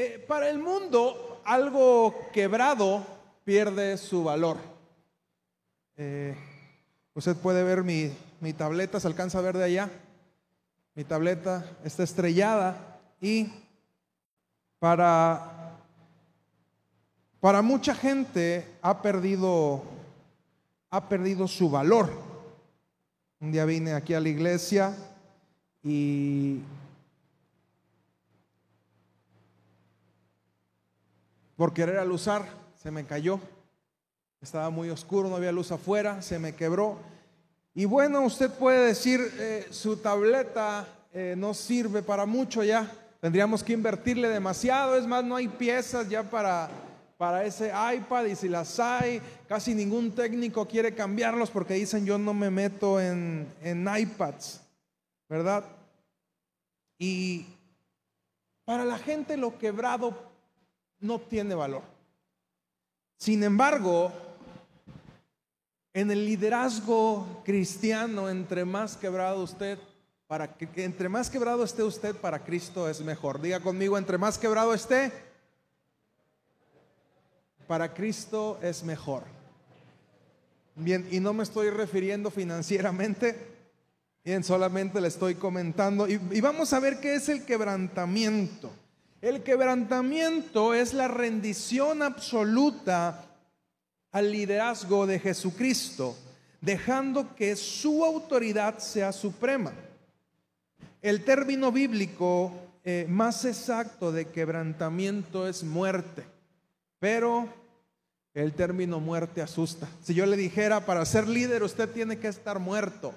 Eh, 0.00 0.24
para 0.28 0.48
el 0.48 0.60
mundo, 0.60 1.42
algo 1.44 2.14
quebrado 2.32 3.04
pierde 3.42 3.96
su 3.96 4.22
valor. 4.22 4.56
Eh, 5.96 6.36
usted 7.14 7.34
puede 7.34 7.64
ver 7.64 7.82
mi, 7.82 8.12
mi 8.38 8.52
tableta, 8.52 9.00
se 9.00 9.08
alcanza 9.08 9.40
a 9.40 9.42
ver 9.42 9.56
de 9.56 9.64
allá. 9.64 9.90
Mi 10.94 11.02
tableta 11.02 11.66
está 11.82 12.04
estrellada 12.04 13.00
y 13.20 13.48
para, 14.78 15.72
para 17.40 17.60
mucha 17.60 17.92
gente 17.92 18.68
ha 18.80 19.02
perdido, 19.02 19.82
ha 20.90 21.08
perdido 21.08 21.48
su 21.48 21.70
valor. 21.70 22.08
Un 23.40 23.50
día 23.50 23.64
vine 23.64 23.94
aquí 23.94 24.14
a 24.14 24.20
la 24.20 24.28
iglesia 24.28 24.96
y 25.82 26.60
por 31.58 31.74
querer 31.74 31.98
alusar 31.98 32.46
se 32.76 32.92
me 32.92 33.04
cayó. 33.04 33.40
Estaba 34.40 34.70
muy 34.70 34.90
oscuro, 34.90 35.28
no 35.28 35.34
había 35.34 35.50
luz 35.50 35.72
afuera, 35.72 36.22
se 36.22 36.38
me 36.38 36.54
quebró. 36.54 36.96
Y 37.74 37.84
bueno, 37.84 38.20
usted 38.22 38.48
puede 38.48 38.86
decir, 38.86 39.20
eh, 39.40 39.66
su 39.70 39.96
tableta 39.96 40.86
eh, 41.12 41.34
no 41.36 41.54
sirve 41.54 42.00
para 42.00 42.26
mucho 42.26 42.62
ya, 42.62 42.88
tendríamos 43.20 43.64
que 43.64 43.72
invertirle 43.72 44.28
demasiado, 44.28 44.96
es 44.96 45.04
más, 45.04 45.24
no 45.24 45.34
hay 45.34 45.48
piezas 45.48 46.08
ya 46.08 46.22
para, 46.22 46.70
para 47.16 47.44
ese 47.44 47.72
iPad 47.96 48.26
y 48.26 48.36
si 48.36 48.48
las 48.48 48.78
hay, 48.78 49.20
casi 49.48 49.74
ningún 49.74 50.12
técnico 50.12 50.68
quiere 50.68 50.94
cambiarlos 50.94 51.50
porque 51.50 51.74
dicen 51.74 52.06
yo 52.06 52.18
no 52.18 52.34
me 52.34 52.50
meto 52.50 53.00
en, 53.00 53.52
en 53.62 53.88
iPads, 53.92 54.60
¿verdad? 55.28 55.64
Y 57.00 57.46
para 58.64 58.84
la 58.84 58.98
gente 58.98 59.36
lo 59.36 59.58
quebrado 59.58 60.27
no 61.00 61.18
tiene 61.20 61.54
valor. 61.54 61.82
Sin 63.16 63.42
embargo, 63.42 64.12
en 65.92 66.10
el 66.10 66.24
liderazgo 66.24 67.42
cristiano, 67.44 68.28
entre 68.28 68.64
más 68.64 68.96
quebrado 68.96 69.42
usted, 69.42 69.78
para 70.26 70.54
entre 70.76 71.08
más 71.08 71.30
quebrado 71.30 71.64
esté 71.64 71.82
usted, 71.82 72.14
para 72.14 72.44
Cristo 72.44 72.88
es 72.88 73.00
mejor. 73.00 73.40
Diga 73.40 73.60
conmigo, 73.60 73.96
entre 73.96 74.18
más 74.18 74.38
quebrado 74.38 74.74
esté, 74.74 75.10
para 77.66 77.92
Cristo 77.94 78.58
es 78.62 78.84
mejor. 78.84 79.24
Bien, 80.76 81.08
y 81.10 81.18
no 81.18 81.32
me 81.32 81.42
estoy 81.42 81.70
refiriendo 81.70 82.30
financieramente, 82.30 83.36
bien, 84.24 84.44
solamente 84.44 85.00
le 85.00 85.08
estoy 85.08 85.34
comentando. 85.34 86.06
y 86.06 86.40
vamos 86.40 86.72
a 86.72 86.78
ver 86.78 87.00
qué 87.00 87.14
es 87.14 87.28
el 87.28 87.44
quebrantamiento. 87.44 88.70
El 89.20 89.42
quebrantamiento 89.42 90.74
es 90.74 90.94
la 90.94 91.08
rendición 91.08 92.02
absoluta 92.02 93.24
al 94.12 94.30
liderazgo 94.30 95.08
de 95.08 95.18
Jesucristo, 95.18 96.16
dejando 96.60 97.34
que 97.34 97.56
su 97.56 98.04
autoridad 98.04 98.78
sea 98.78 99.12
suprema. 99.12 99.72
El 101.02 101.24
término 101.24 101.72
bíblico 101.72 102.52
eh, 102.84 103.06
más 103.08 103.44
exacto 103.44 104.12
de 104.12 104.28
quebrantamiento 104.28 105.48
es 105.48 105.64
muerte, 105.64 106.24
pero 107.00 107.48
el 108.34 108.52
término 108.52 109.00
muerte 109.00 109.42
asusta. 109.42 109.88
Si 110.00 110.14
yo 110.14 110.26
le 110.26 110.36
dijera, 110.36 110.86
para 110.86 111.04
ser 111.04 111.26
líder 111.26 111.64
usted 111.64 111.90
tiene 111.90 112.18
que 112.18 112.28
estar 112.28 112.60
muerto. 112.60 113.12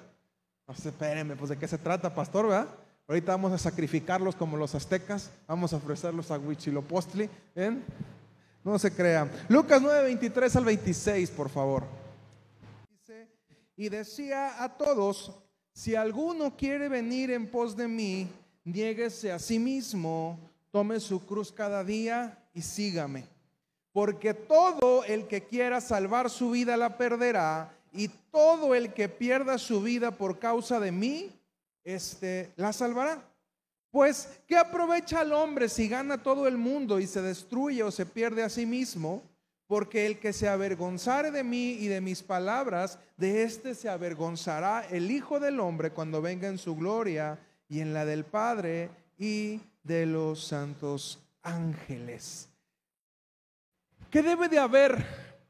No 0.66 0.74
sé, 0.74 0.88
espéreme, 0.88 1.36
pues 1.36 1.50
de 1.50 1.58
qué 1.58 1.68
se 1.68 1.78
trata, 1.78 2.12
pastor, 2.12 2.48
¿verdad? 2.48 2.81
Ahorita 3.08 3.32
vamos 3.32 3.52
a 3.52 3.58
sacrificarlos 3.58 4.36
como 4.36 4.56
los 4.56 4.74
aztecas, 4.74 5.30
vamos 5.46 5.72
a 5.72 5.76
ofrecerlos 5.76 6.30
a 6.30 6.38
Huichilopostli. 6.38 7.28
No 8.64 8.78
se 8.78 8.92
crea. 8.92 9.28
Lucas 9.48 9.82
9, 9.82 10.04
23 10.04 10.56
al 10.56 10.64
26, 10.64 11.30
por 11.30 11.48
favor. 11.48 11.84
Y 13.76 13.88
decía 13.88 14.62
a 14.62 14.76
todos, 14.76 15.32
si 15.72 15.96
alguno 15.96 16.56
quiere 16.56 16.88
venir 16.88 17.30
en 17.32 17.50
pos 17.50 17.76
de 17.76 17.88
mí, 17.88 18.28
niéguese 18.64 19.32
a 19.32 19.38
sí 19.38 19.58
mismo, 19.58 20.38
tome 20.70 21.00
su 21.00 21.26
cruz 21.26 21.50
cada 21.50 21.82
día 21.82 22.38
y 22.54 22.62
sígame. 22.62 23.26
Porque 23.92 24.32
todo 24.32 25.04
el 25.04 25.26
que 25.26 25.42
quiera 25.42 25.80
salvar 25.80 26.30
su 26.30 26.50
vida 26.50 26.76
la 26.76 26.96
perderá, 26.96 27.74
y 27.92 28.08
todo 28.30 28.74
el 28.74 28.94
que 28.94 29.08
pierda 29.08 29.58
su 29.58 29.82
vida 29.82 30.12
por 30.12 30.38
causa 30.38 30.80
de 30.80 30.92
mí, 30.92 31.30
este, 31.84 32.52
la 32.56 32.72
salvará. 32.72 33.22
Pues, 33.90 34.40
¿qué 34.46 34.56
aprovecha 34.56 35.20
el 35.20 35.32
hombre 35.32 35.68
si 35.68 35.86
gana 35.86 36.22
todo 36.22 36.48
el 36.48 36.56
mundo 36.56 36.98
y 36.98 37.06
se 37.06 37.20
destruye 37.20 37.82
o 37.82 37.90
se 37.90 38.06
pierde 38.06 38.42
a 38.42 38.48
sí 38.48 38.64
mismo? 38.64 39.22
Porque 39.66 40.06
el 40.06 40.18
que 40.18 40.32
se 40.32 40.48
avergonzare 40.48 41.30
de 41.30 41.44
mí 41.44 41.72
y 41.72 41.88
de 41.88 42.00
mis 42.00 42.22
palabras, 42.22 42.98
de 43.16 43.42
éste 43.42 43.74
se 43.74 43.88
avergonzará 43.88 44.86
el 44.90 45.10
Hijo 45.10 45.40
del 45.40 45.60
Hombre 45.60 45.90
cuando 45.90 46.22
venga 46.22 46.48
en 46.48 46.58
su 46.58 46.74
gloria 46.74 47.38
y 47.68 47.80
en 47.80 47.92
la 47.92 48.04
del 48.04 48.24
Padre 48.24 48.90
y 49.18 49.60
de 49.82 50.06
los 50.06 50.42
santos 50.44 51.18
ángeles. 51.42 52.48
¿Qué 54.10 54.22
debe 54.22 54.48
de 54.48 54.58
haber 54.58 55.04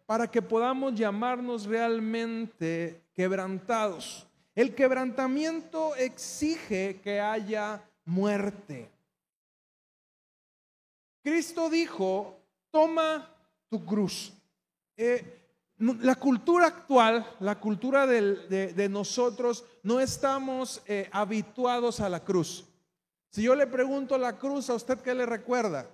para 0.07 0.29
que 0.29 0.43
podamos 0.43 0.95
llamarnos 0.95 1.67
realmente 1.67 3.03
quebrantados? 3.15 4.27
El 4.55 4.75
quebrantamiento 4.75 5.97
exige 5.97 7.01
que 7.03 7.21
haya 7.21 7.83
muerte. 8.05 8.91
Cristo 11.23 11.71
dijo, 11.71 12.37
toma 12.71 13.29
tu 13.71 13.85
cruz. 13.85 14.33
Eh, 14.97 15.43
la 15.79 16.17
cultura 16.17 16.67
actual, 16.67 17.27
la 17.41 17.59
cultura 17.59 18.07
de, 18.07 18.89
nosotros, 18.91 19.65
no 19.83 20.01
estamos 20.01 20.83
eh, 20.87 21.09
habituados 21.13 22.01
a 22.01 22.09
la 22.09 22.21
cruz. 22.21 22.67
Si 23.31 23.43
yo 23.43 23.55
le 23.55 23.67
pregunto 23.67 24.19
la 24.19 24.37
cruz, 24.39 24.69
¿a 24.69 24.75
usted 24.75 24.99
qué 24.99 25.15
le 25.15 25.25
recuerda? 25.25 25.89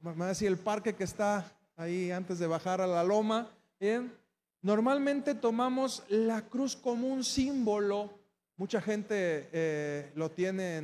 Me 0.00 0.14
va 0.14 0.26
a 0.26 0.28
decir 0.28 0.48
el 0.48 0.58
parque 0.58 0.94
que 0.94 1.04
está 1.04 1.52
ahí 1.76 2.10
antes 2.10 2.38
de 2.38 2.46
bajar 2.46 2.80
a 2.80 2.86
la 2.86 3.04
loma. 3.04 3.50
Bien. 3.78 4.25
Normalmente 4.62 5.34
tomamos 5.34 6.02
la 6.08 6.42
cruz 6.42 6.76
como 6.76 7.08
un 7.08 7.22
símbolo 7.22 8.10
Mucha 8.58 8.80
gente 8.80 9.50
eh, 9.52 10.10
lo 10.14 10.30
tiene 10.30 10.78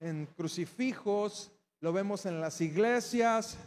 en, 0.00 0.26
crucifijos, 0.34 1.52
lo 1.80 1.92
vemos 1.92 2.24
en 2.24 2.40
las 2.40 2.58
iglesias, 2.62 3.58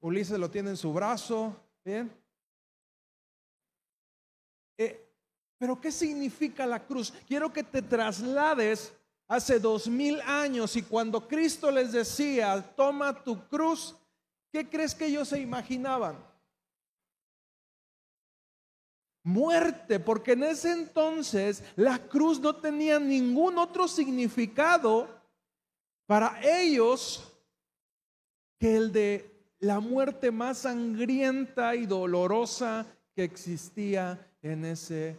Ulises 0.00 0.38
lo 0.38 0.48
tiene 0.48 0.70
en 0.70 0.76
su 0.76 0.92
brazo, 0.92 1.56
¿bien? 1.84 2.12
Eh, 4.78 5.04
pero 5.58 5.80
¿qué 5.80 5.90
significa 5.90 6.64
la 6.64 6.78
cruz? 6.78 7.12
Quiero 7.26 7.52
que 7.52 7.64
te 7.64 7.82
traslades 7.82 8.94
hace 9.26 9.58
dos 9.58 9.88
mil 9.88 10.20
años 10.20 10.76
y 10.76 10.82
cuando 10.82 11.26
Cristo 11.26 11.72
les 11.72 11.90
decía, 11.90 12.62
toma 12.76 13.24
tu 13.24 13.48
cruz, 13.48 13.96
¿qué 14.52 14.68
crees 14.68 14.94
que 14.94 15.06
ellos 15.06 15.26
se 15.26 15.40
imaginaban? 15.40 16.16
Muerte, 19.24 19.98
porque 19.98 20.32
en 20.32 20.44
ese 20.44 20.70
entonces 20.70 21.64
la 21.74 21.98
cruz 21.98 22.38
no 22.38 22.54
tenía 22.54 23.00
ningún 23.00 23.58
otro 23.58 23.88
significado 23.88 25.08
para 26.06 26.38
ellos 26.42 27.32
que 28.58 28.76
el 28.76 28.92
de 28.92 29.34
la 29.58 29.80
muerte 29.80 30.30
más 30.30 30.58
sangrienta 30.58 31.74
y 31.74 31.86
dolorosa 31.86 32.86
que 33.14 33.24
existía 33.24 34.30
en 34.42 34.66
ese 34.66 35.16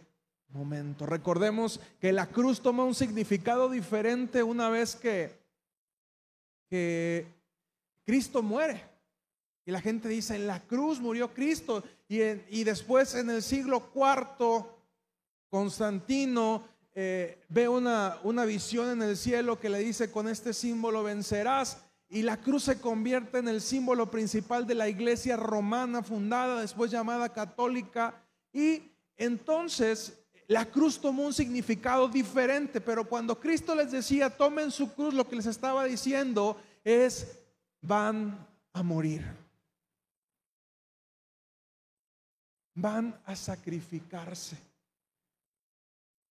momento. 0.50 1.04
Recordemos 1.04 1.80
que 2.00 2.12
la 2.12 2.26
cruz 2.28 2.60
toma 2.60 2.84
un 2.84 2.94
significado 2.94 3.68
diferente 3.68 4.42
una 4.44 4.70
vez 4.70 4.94
que, 4.94 5.36
que 6.70 7.26
Cristo 8.04 8.40
muere. 8.40 8.95
Y 9.66 9.72
la 9.72 9.80
gente 9.80 10.08
dice, 10.08 10.36
en 10.36 10.46
la 10.46 10.60
cruz 10.60 11.00
murió 11.00 11.34
Cristo. 11.34 11.82
Y, 12.08 12.62
después 12.62 13.16
en 13.16 13.28
el 13.30 13.42
siglo 13.42 13.90
IV, 13.92 14.64
Constantino 15.50 16.62
eh, 16.94 17.42
ve 17.48 17.68
una, 17.68 18.18
una 18.22 18.44
visión 18.44 18.90
en 18.90 19.02
el 19.02 19.16
cielo 19.16 19.58
que 19.58 19.68
le 19.68 19.80
dice, 19.80 20.12
con 20.12 20.28
este 20.28 20.54
símbolo 20.54 21.02
vencerás. 21.02 21.82
Y 22.08 22.22
la 22.22 22.36
cruz 22.36 22.62
se 22.62 22.80
convierte 22.80 23.38
en 23.38 23.48
el 23.48 23.60
símbolo 23.60 24.08
principal 24.08 24.68
de 24.68 24.76
la 24.76 24.88
iglesia 24.88 25.36
romana 25.36 26.00
fundada, 26.00 26.60
después 26.60 26.92
llamada 26.92 27.32
católica. 27.32 28.22
Y 28.52 28.92
entonces 29.16 30.16
la 30.46 30.64
cruz 30.64 31.00
tomó 31.00 31.24
un 31.24 31.34
significado 31.34 32.06
diferente, 32.06 32.80
pero 32.80 33.04
cuando 33.08 33.40
Cristo 33.40 33.74
les 33.74 33.90
decía, 33.90 34.30
tomen 34.30 34.70
su 34.70 34.94
cruz, 34.94 35.12
lo 35.12 35.26
que 35.28 35.34
les 35.34 35.46
estaba 35.46 35.84
diciendo 35.84 36.56
es, 36.84 37.40
van 37.80 38.46
a 38.72 38.84
morir. 38.84 39.45
Van 42.76 43.18
a 43.24 43.34
sacrificarse. 43.34 44.56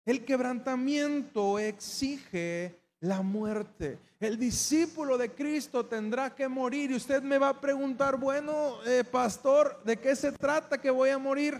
El 0.04 0.24
quebrantamiento 0.24 1.58
exige 1.58 2.78
la 3.00 3.22
muerte. 3.22 3.98
El 4.20 4.38
discípulo 4.38 5.18
de 5.18 5.30
Cristo 5.30 5.86
tendrá 5.86 6.34
que 6.34 6.46
morir 6.46 6.90
y 6.90 6.96
usted 6.96 7.22
me 7.22 7.38
va 7.38 7.48
a 7.48 7.60
preguntar, 7.60 8.18
bueno, 8.18 8.82
eh, 8.84 9.02
pastor, 9.04 9.82
¿de 9.84 9.98
qué 9.98 10.14
se 10.14 10.32
trata 10.32 10.80
que 10.80 10.90
voy 10.90 11.10
a 11.10 11.18
morir? 11.18 11.58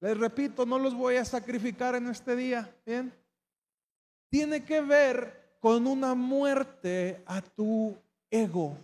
Les 0.00 0.18
repito, 0.18 0.66
no 0.66 0.78
los 0.78 0.94
voy 0.94 1.16
a 1.16 1.24
sacrificar 1.24 1.94
en 1.94 2.08
este 2.08 2.34
día. 2.34 2.72
Bien. 2.84 3.12
Tiene 4.28 4.64
que 4.64 4.80
ver 4.80 5.56
con 5.60 5.86
una 5.86 6.14
muerte 6.14 7.22
a 7.26 7.42
tu 7.42 7.96
ego, 8.30 8.76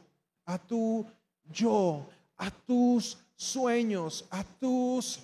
a 0.44 0.58
tu 0.58 1.06
yo, 1.50 2.06
a 2.36 2.50
tus 2.50 3.18
sueños, 3.36 4.26
a 4.30 4.42
tus 4.42 5.20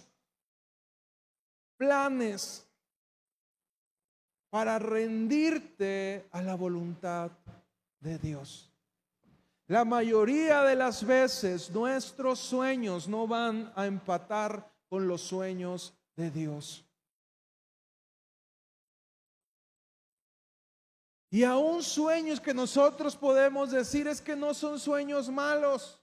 planes 1.76 2.67
para 4.50 4.79
rendirte 4.79 6.29
a 6.31 6.43
la 6.43 6.55
voluntad 6.55 7.31
de 8.00 8.19
Dios. 8.19 8.70
La 9.67 9.85
mayoría 9.85 10.62
de 10.62 10.76
las 10.76 11.05
veces 11.05 11.70
nuestros 11.70 12.38
sueños 12.38 13.09
no 13.09 13.26
van 13.26 13.73
a 13.75 13.87
empatar 13.87 14.70
con 14.91 15.08
los 15.08 15.23
sueños 15.23 15.94
de 16.15 16.31
Dios. 16.31 16.85
Y 21.31 21.44
aún 21.44 21.82
sueños 21.82 22.38
que 22.38 22.53
nosotros 22.53 23.17
podemos 23.17 23.70
decir 23.70 24.06
es 24.06 24.20
que 24.20 24.37
no 24.37 24.53
son 24.53 24.79
sueños 24.79 25.31
malos. 25.31 25.99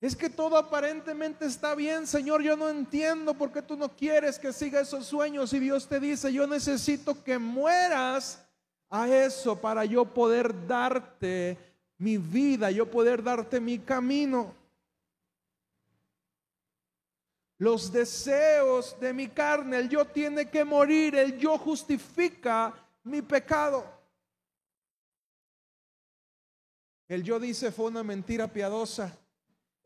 Es 0.00 0.14
que 0.14 0.30
todo 0.30 0.56
aparentemente 0.56 1.44
está 1.44 1.74
bien, 1.74 2.06
Señor. 2.06 2.42
Yo 2.42 2.56
no 2.56 2.68
entiendo 2.68 3.34
por 3.34 3.50
qué 3.50 3.62
tú 3.62 3.76
no 3.76 3.88
quieres 3.88 4.38
que 4.38 4.52
siga 4.52 4.80
esos 4.80 5.06
sueños. 5.06 5.52
Y 5.52 5.58
Dios 5.58 5.88
te 5.88 5.98
dice, 5.98 6.32
yo 6.32 6.46
necesito 6.46 7.24
que 7.24 7.38
mueras 7.38 8.44
a 8.88 9.08
eso 9.08 9.60
para 9.60 9.84
yo 9.84 10.04
poder 10.04 10.66
darte 10.66 11.58
mi 11.98 12.16
vida, 12.16 12.70
yo 12.70 12.88
poder 12.88 13.22
darte 13.24 13.58
mi 13.58 13.80
camino. 13.80 14.54
Los 17.58 17.90
deseos 17.90 18.96
de 19.00 19.12
mi 19.12 19.26
carne, 19.26 19.78
el 19.78 19.88
yo 19.88 20.04
tiene 20.04 20.48
que 20.48 20.64
morir, 20.64 21.16
el 21.16 21.36
yo 21.38 21.58
justifica 21.58 22.72
mi 23.02 23.20
pecado. 23.20 23.84
El 27.08 27.24
yo 27.24 27.40
dice 27.40 27.72
fue 27.72 27.86
una 27.86 28.04
mentira 28.04 28.46
piadosa. 28.46 29.12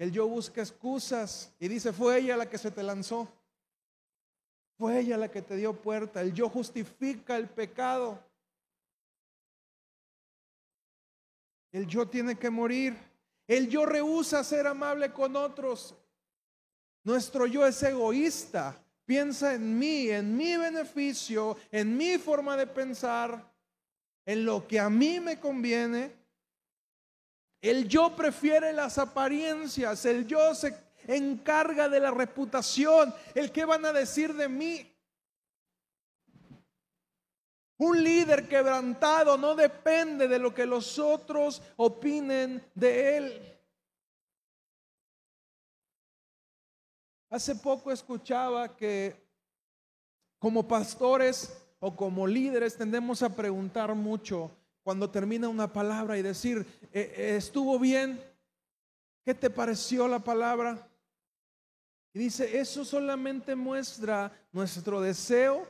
El 0.02 0.10
yo 0.10 0.26
busca 0.26 0.60
excusas 0.60 1.52
y 1.60 1.68
dice, 1.68 1.92
fue 1.92 2.18
ella 2.18 2.36
la 2.36 2.50
que 2.50 2.58
se 2.58 2.72
te 2.72 2.82
lanzó. 2.82 3.28
Fue 4.76 4.98
ella 4.98 5.16
la 5.16 5.30
que 5.30 5.42
te 5.42 5.54
dio 5.54 5.80
puerta. 5.80 6.20
El 6.20 6.32
yo 6.32 6.48
justifica 6.48 7.36
el 7.36 7.48
pecado. 7.48 8.18
El 11.70 11.86
yo 11.86 12.08
tiene 12.08 12.36
que 12.36 12.50
morir. 12.50 12.96
El 13.46 13.68
yo 13.68 13.86
rehúsa 13.86 14.42
ser 14.42 14.66
amable 14.66 15.12
con 15.12 15.36
otros. 15.36 15.94
Nuestro 17.04 17.46
yo 17.46 17.64
es 17.64 17.80
egoísta. 17.84 18.84
Piensa 19.04 19.54
en 19.54 19.78
mí, 19.78 20.10
en 20.10 20.36
mi 20.36 20.56
beneficio, 20.56 21.56
en 21.70 21.96
mi 21.96 22.18
forma 22.18 22.56
de 22.56 22.66
pensar, 22.66 23.54
en 24.26 24.44
lo 24.44 24.66
que 24.66 24.80
a 24.80 24.90
mí 24.90 25.20
me 25.20 25.38
conviene. 25.38 26.21
El 27.62 27.88
yo 27.88 28.16
prefiere 28.16 28.72
las 28.72 28.98
apariencias, 28.98 30.04
el 30.04 30.26
yo 30.26 30.52
se 30.52 30.76
encarga 31.06 31.88
de 31.88 32.00
la 32.00 32.10
reputación, 32.10 33.14
el 33.36 33.52
que 33.52 33.64
van 33.64 33.86
a 33.86 33.92
decir 33.92 34.34
de 34.34 34.48
mí. 34.48 34.92
Un 37.78 38.02
líder 38.02 38.48
quebrantado 38.48 39.38
no 39.38 39.54
depende 39.54 40.26
de 40.26 40.40
lo 40.40 40.52
que 40.52 40.66
los 40.66 40.98
otros 40.98 41.62
opinen 41.76 42.64
de 42.74 43.16
él. 43.16 43.58
Hace 47.30 47.54
poco 47.54 47.92
escuchaba 47.92 48.76
que 48.76 49.16
como 50.40 50.66
pastores 50.66 51.56
o 51.78 51.94
como 51.94 52.26
líderes 52.26 52.76
tendemos 52.76 53.22
a 53.22 53.34
preguntar 53.34 53.94
mucho 53.94 54.50
cuando 54.82 55.10
termina 55.10 55.48
una 55.48 55.72
palabra 55.72 56.18
y 56.18 56.22
decir, 56.22 56.66
eh, 56.92 57.34
¿estuvo 57.36 57.78
bien? 57.78 58.22
¿Qué 59.24 59.34
te 59.34 59.50
pareció 59.50 60.08
la 60.08 60.18
palabra? 60.18 60.88
Y 62.12 62.18
dice, 62.18 62.58
eso 62.58 62.84
solamente 62.84 63.54
muestra 63.54 64.32
nuestro 64.52 65.00
deseo 65.00 65.66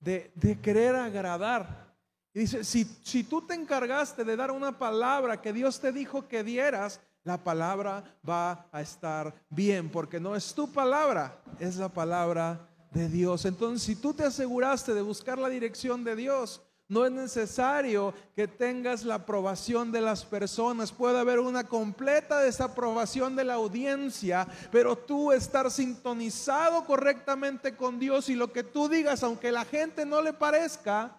de, 0.00 0.30
querer 0.62 0.96
agradar. 0.96 1.94
Y 2.34 2.40
dice, 2.40 2.64
si, 2.64 2.84
si 3.02 3.24
tú 3.24 3.42
te 3.42 3.54
encargaste 3.54 4.24
de 4.24 4.36
dar 4.36 4.50
una 4.50 4.78
palabra 4.78 5.40
que 5.40 5.52
Dios 5.52 5.80
te 5.80 5.92
dijo 5.92 6.28
que 6.28 6.44
dieras, 6.44 7.00
la 7.22 7.38
palabra 7.38 8.04
va 8.28 8.68
a 8.72 8.80
estar 8.80 9.34
bien, 9.48 9.90
porque 9.90 10.20
no 10.20 10.34
es 10.34 10.54
tu 10.54 10.72
palabra, 10.72 11.40
es 11.58 11.76
la 11.76 11.88
palabra 11.88 12.68
de 12.92 13.08
Dios. 13.08 13.44
Entonces, 13.44 13.82
si 13.82 13.96
tú 13.96 14.12
te 14.12 14.24
aseguraste 14.24 14.94
de 14.94 15.02
buscar 15.02 15.38
la 15.38 15.48
dirección 15.48 16.02
de 16.02 16.16
Dios, 16.16 16.62
no 16.90 17.06
es 17.06 17.12
necesario 17.12 18.12
que 18.34 18.48
tengas 18.48 19.04
la 19.04 19.14
aprobación 19.14 19.92
de 19.92 20.00
las 20.00 20.24
personas. 20.24 20.90
Puede 20.90 21.20
haber 21.20 21.38
una 21.38 21.62
completa 21.64 22.40
desaprobación 22.40 23.36
de 23.36 23.44
la 23.44 23.54
audiencia, 23.54 24.46
pero 24.72 24.98
tú 24.98 25.30
estar 25.30 25.70
sintonizado 25.70 26.84
correctamente 26.84 27.76
con 27.76 28.00
Dios 28.00 28.28
y 28.28 28.34
lo 28.34 28.52
que 28.52 28.64
tú 28.64 28.88
digas, 28.88 29.22
aunque 29.22 29.52
la 29.52 29.64
gente 29.64 30.04
no 30.04 30.20
le 30.20 30.32
parezca, 30.32 31.16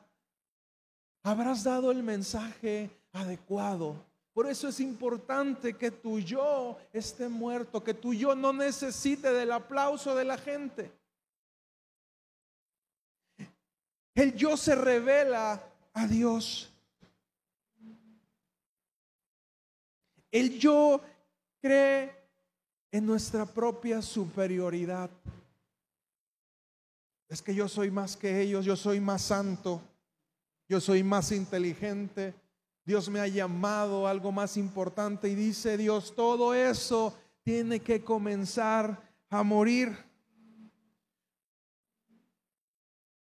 habrás 1.24 1.64
dado 1.64 1.90
el 1.92 2.04
mensaje 2.04 2.90
adecuado. 3.14 3.96
Por 4.34 4.48
eso 4.48 4.68
es 4.68 4.82
importante 4.82 5.78
que 5.78 5.90
tu 5.90 6.20
yo 6.20 6.78
esté 6.92 7.30
muerto, 7.30 7.82
que 7.82 7.94
tu 7.94 8.14
yo 8.14 8.36
no 8.36 8.52
necesite 8.52 9.32
del 9.32 9.54
aplauso 9.54 10.16
de 10.16 10.26
la 10.26 10.38
gente. 10.38 10.92
El 14.14 14.36
yo 14.36 14.58
se 14.58 14.76
revela 14.76 15.64
a 15.94 16.08
Dios. 16.08 16.70
El 20.32 20.60
yo 20.60 21.02
cree 21.62 22.14
en 22.92 23.06
nuestra 23.06 23.46
propia 23.46 24.02
superioridad. 24.02 25.10
Es 27.30 27.42
que 27.42 27.56
yo 27.56 27.68
soy 27.68 27.90
más 27.92 28.18
que 28.18 28.42
ellos, 28.42 28.66
yo 28.66 28.76
soy 28.76 29.00
más 29.00 29.22
santo, 29.22 29.82
yo 30.68 30.82
soy 30.82 31.04
más 31.04 31.32
inteligente. 31.32 32.34
Dios 32.84 33.10
me 33.10 33.22
ha 33.22 33.28
llamado 33.28 34.06
a 34.06 34.12
algo 34.12 34.32
más 34.32 34.58
importante 34.58 35.30
y 35.30 35.36
dice 35.36 35.78
Dios, 35.78 36.14
todo 36.14 36.54
eso 36.54 37.18
tiene 37.44 37.80
que 37.80 38.04
comenzar 38.04 39.02
a 39.30 39.44
morir. 39.44 40.11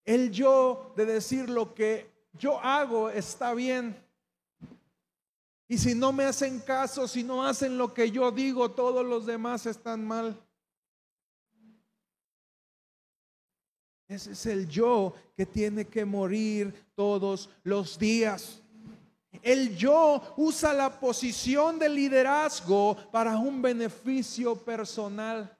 El 0.09 0.31
yo 0.31 0.95
de 0.97 1.05
decir 1.05 1.51
lo 1.51 1.75
que 1.75 2.11
yo 2.33 2.59
hago 2.61 3.11
está 3.11 3.53
bien. 3.53 3.95
Y 5.69 5.77
si 5.77 5.95
no 5.95 6.13
me 6.13 6.25
hacen 6.25 6.61
caso, 6.61 7.07
si 7.07 7.23
no 7.23 7.45
hacen 7.45 7.77
lo 7.77 7.93
que 7.93 8.11
yo 8.11 8.31
digo, 8.33 8.71
todos 8.71 9.05
los 9.05 9.27
demás 9.27 9.67
están 9.67 10.07
mal. 10.07 10.43
Ese 14.09 14.33
es 14.33 14.47
el 14.47 14.67
yo 14.67 15.13
que 15.37 15.45
tiene 15.45 15.85
que 15.85 16.07
morir 16.07 16.87
todos 16.95 17.51
los 17.63 17.99
días. 17.99 18.63
El 19.43 19.77
yo 19.77 20.23
usa 20.39 20.73
la 20.73 20.99
posición 20.99 21.79
de 21.79 21.91
liderazgo 21.91 22.97
para 23.13 23.37
un 23.37 23.61
beneficio 23.61 24.57
personal. 24.57 25.58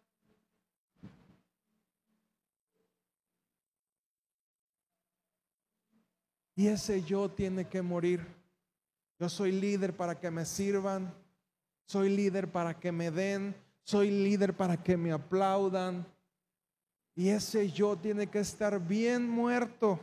Y 6.59 6.67
ese 6.67 7.05
yo 7.05 7.29
tiene 7.29 7.69
que 7.69 7.83
morir. 7.83 8.27
Yo 9.21 9.29
soy 9.29 9.53
líder 9.53 9.97
para 9.97 10.19
que 10.19 10.29
me 10.29 10.45
sirvan. 10.45 11.15
Soy 11.87 12.11
líder 12.11 12.51
para 12.51 12.75
que 12.75 12.91
me 12.91 13.13
den. 13.13 13.55
Soy 13.85 14.11
líder 14.11 14.53
para 14.57 14.77
que 14.77 14.97
me 14.97 15.13
aplaudan. 15.13 16.05
Y 17.15 17.29
ese 17.29 17.71
yo 17.71 17.95
tiene 17.95 18.27
que 18.27 18.41
estar 18.41 18.81
bien 18.81 19.29
muerto. 19.29 20.01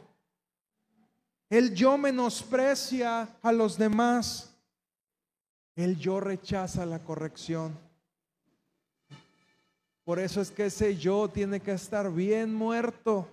El 1.50 1.76
yo 1.76 1.98
menosprecia 1.98 3.36
a 3.42 3.52
los 3.52 3.78
demás. 3.78 4.56
El 5.76 5.98
yo 5.98 6.22
rechaza 6.22 6.86
la 6.86 7.04
corrección. 7.04 7.78
Por 10.06 10.20
eso 10.20 10.40
es 10.40 10.52
que 10.52 10.68
ese 10.68 10.96
yo 10.96 11.28
tiene 11.28 11.60
que 11.60 11.74
estar 11.74 12.10
bien 12.10 12.54
muerto 12.54 13.28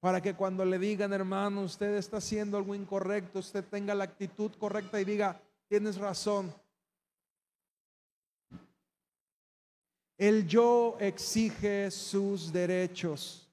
para 0.00 0.22
que 0.22 0.34
cuando 0.34 0.64
le 0.64 0.78
digan, 0.78 1.12
hermano, 1.12 1.62
usted 1.62 1.94
está 1.96 2.16
haciendo 2.16 2.56
algo 2.56 2.74
incorrecto, 2.74 3.38
usted 3.38 3.62
tenga 3.64 3.94
la 3.94 4.04
actitud 4.04 4.50
correcta 4.58 4.98
y 4.98 5.04
diga, 5.04 5.38
tienes 5.68 5.98
razón. 5.98 6.52
El 10.16 10.46
yo 10.46 10.96
exige 11.00 11.90
sus 11.90 12.50
derechos. 12.50 13.46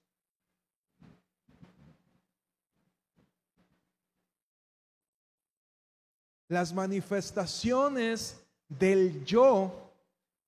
Las 6.48 6.74
manifestaciones 6.74 8.42
del 8.70 9.26
yo 9.26 9.92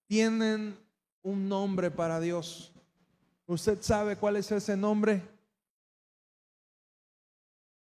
tienen 0.08 0.77
un 1.24 1.50
nombre 1.50 1.91
para 1.91 2.22
Dios. 2.22 2.72
¿Usted 3.46 3.82
sabe 3.82 4.15
cuál 4.15 4.38
es 4.38 4.50
ese 4.50 4.77
nombre? 4.77 5.38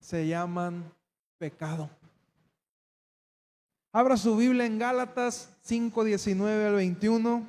Se 0.09 0.27
llaman 0.27 0.91
pecado. 1.37 1.91
Abra 3.93 4.17
su 4.17 4.39
Biblia 4.39 4.65
en 4.65 4.79
Gálatas 4.79 5.55
5, 5.61 6.03
19 6.03 6.67
al 6.67 6.75
21. 6.77 7.47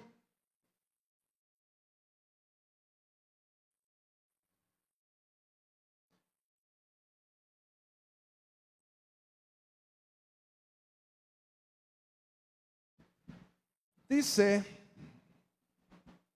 Dice, 14.10 14.66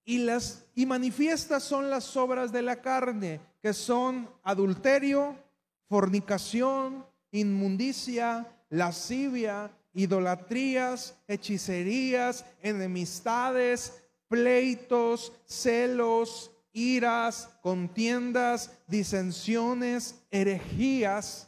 y 0.06 0.20
las 0.20 0.66
y 0.74 0.86
manifiestas 0.86 1.64
son 1.64 1.90
las 1.90 2.16
obras 2.16 2.54
de 2.54 2.62
la 2.62 2.82
carne, 2.82 3.42
que 3.62 3.74
son 3.74 4.30
adulterio, 4.42 5.44
fornicación, 5.94 7.06
inmundicia, 7.32 8.48
lascivia, 8.72 9.70
idolatrías, 9.94 11.14
hechicerías, 11.28 12.44
enemistades, 12.64 14.02
pleitos, 14.28 15.32
celos, 15.46 16.50
iras, 16.72 17.48
contiendas, 17.62 18.72
disensiones, 18.88 20.16
herejías, 20.32 21.48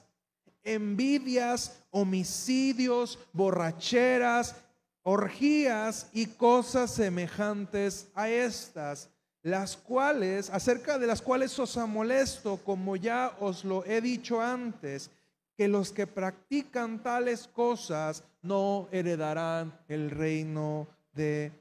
envidias, 0.64 1.82
homicidios, 1.90 3.18
borracheras, 3.34 4.56
orgías 5.02 6.08
y 6.14 6.28
cosas 6.28 6.92
semejantes 6.94 8.12
a 8.14 8.30
estas, 8.30 9.10
las 9.46 9.78
cuales, 9.78 10.50
acerca 10.50 10.98
de 10.98 11.06
las 11.06 11.22
cuales 11.22 11.58
os 11.60 11.78
amolesto, 11.78 12.58
como 12.66 12.96
ya 12.96 13.38
os 13.40 13.64
lo 13.64 13.86
he 13.86 14.02
dicho 14.02 14.42
antes, 14.42 15.12
que 15.56 15.68
los 15.68 15.92
que 15.92 16.08
practican 16.08 17.04
tales 17.04 17.48
cosas 17.48 18.24
no 18.42 18.90
heredarán 18.92 19.72
el 19.88 20.10
reino 20.10 20.88
de 21.14 21.52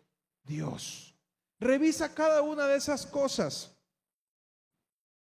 Dios. 0.45 1.15
Revisa 1.61 2.15
cada 2.15 2.41
una 2.41 2.67
de 2.67 2.77
esas 2.77 3.05
cosas 3.05 3.77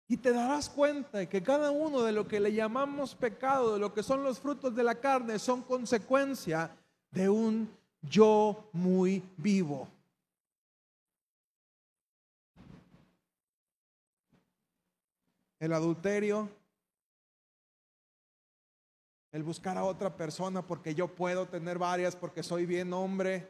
y 0.07 0.17
te 0.17 0.33
darás 0.33 0.67
cuenta 0.67 1.19
de 1.19 1.29
que 1.29 1.43
cada 1.43 1.69
uno 1.69 2.01
de 2.01 2.11
lo 2.11 2.27
que 2.27 2.39
le 2.39 2.51
llamamos 2.51 3.13
pecado, 3.13 3.75
de 3.75 3.79
lo 3.79 3.93
que 3.93 4.01
son 4.01 4.23
los 4.23 4.39
frutos 4.39 4.75
de 4.75 4.83
la 4.83 4.95
carne, 4.95 5.37
son 5.37 5.61
consecuencia 5.61 6.75
de 7.11 7.29
un 7.29 7.69
yo 8.01 8.67
muy 8.73 9.21
vivo. 9.37 9.87
El 15.59 15.73
adulterio, 15.73 16.49
el 19.31 19.43
buscar 19.43 19.77
a 19.77 19.83
otra 19.83 20.15
persona 20.15 20.65
porque 20.65 20.95
yo 20.95 21.07
puedo 21.07 21.47
tener 21.47 21.77
varias 21.77 22.15
porque 22.15 22.43
soy 22.43 22.65
bien 22.65 22.93
hombre 22.93 23.49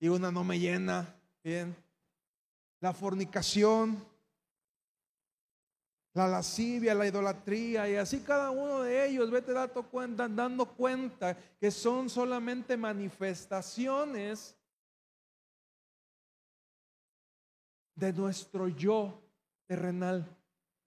y 0.00 0.08
una 0.08 0.30
no 0.30 0.44
me 0.44 0.58
llena, 0.58 1.14
bien. 1.42 1.76
La 2.80 2.92
fornicación, 2.92 4.04
la 6.14 6.28
lascivia, 6.28 6.94
la 6.94 7.06
idolatría 7.06 7.88
y 7.88 7.96
así 7.96 8.20
cada 8.20 8.50
uno 8.50 8.82
de 8.82 9.06
ellos, 9.06 9.30
vete 9.30 9.52
dando 9.52 9.82
cuenta, 9.82 10.28
dando 10.28 10.66
cuenta 10.66 11.36
que 11.58 11.70
son 11.70 12.08
solamente 12.08 12.76
manifestaciones 12.76 14.56
de 17.94 18.12
nuestro 18.12 18.68
yo 18.68 19.20
terrenal, 19.66 20.37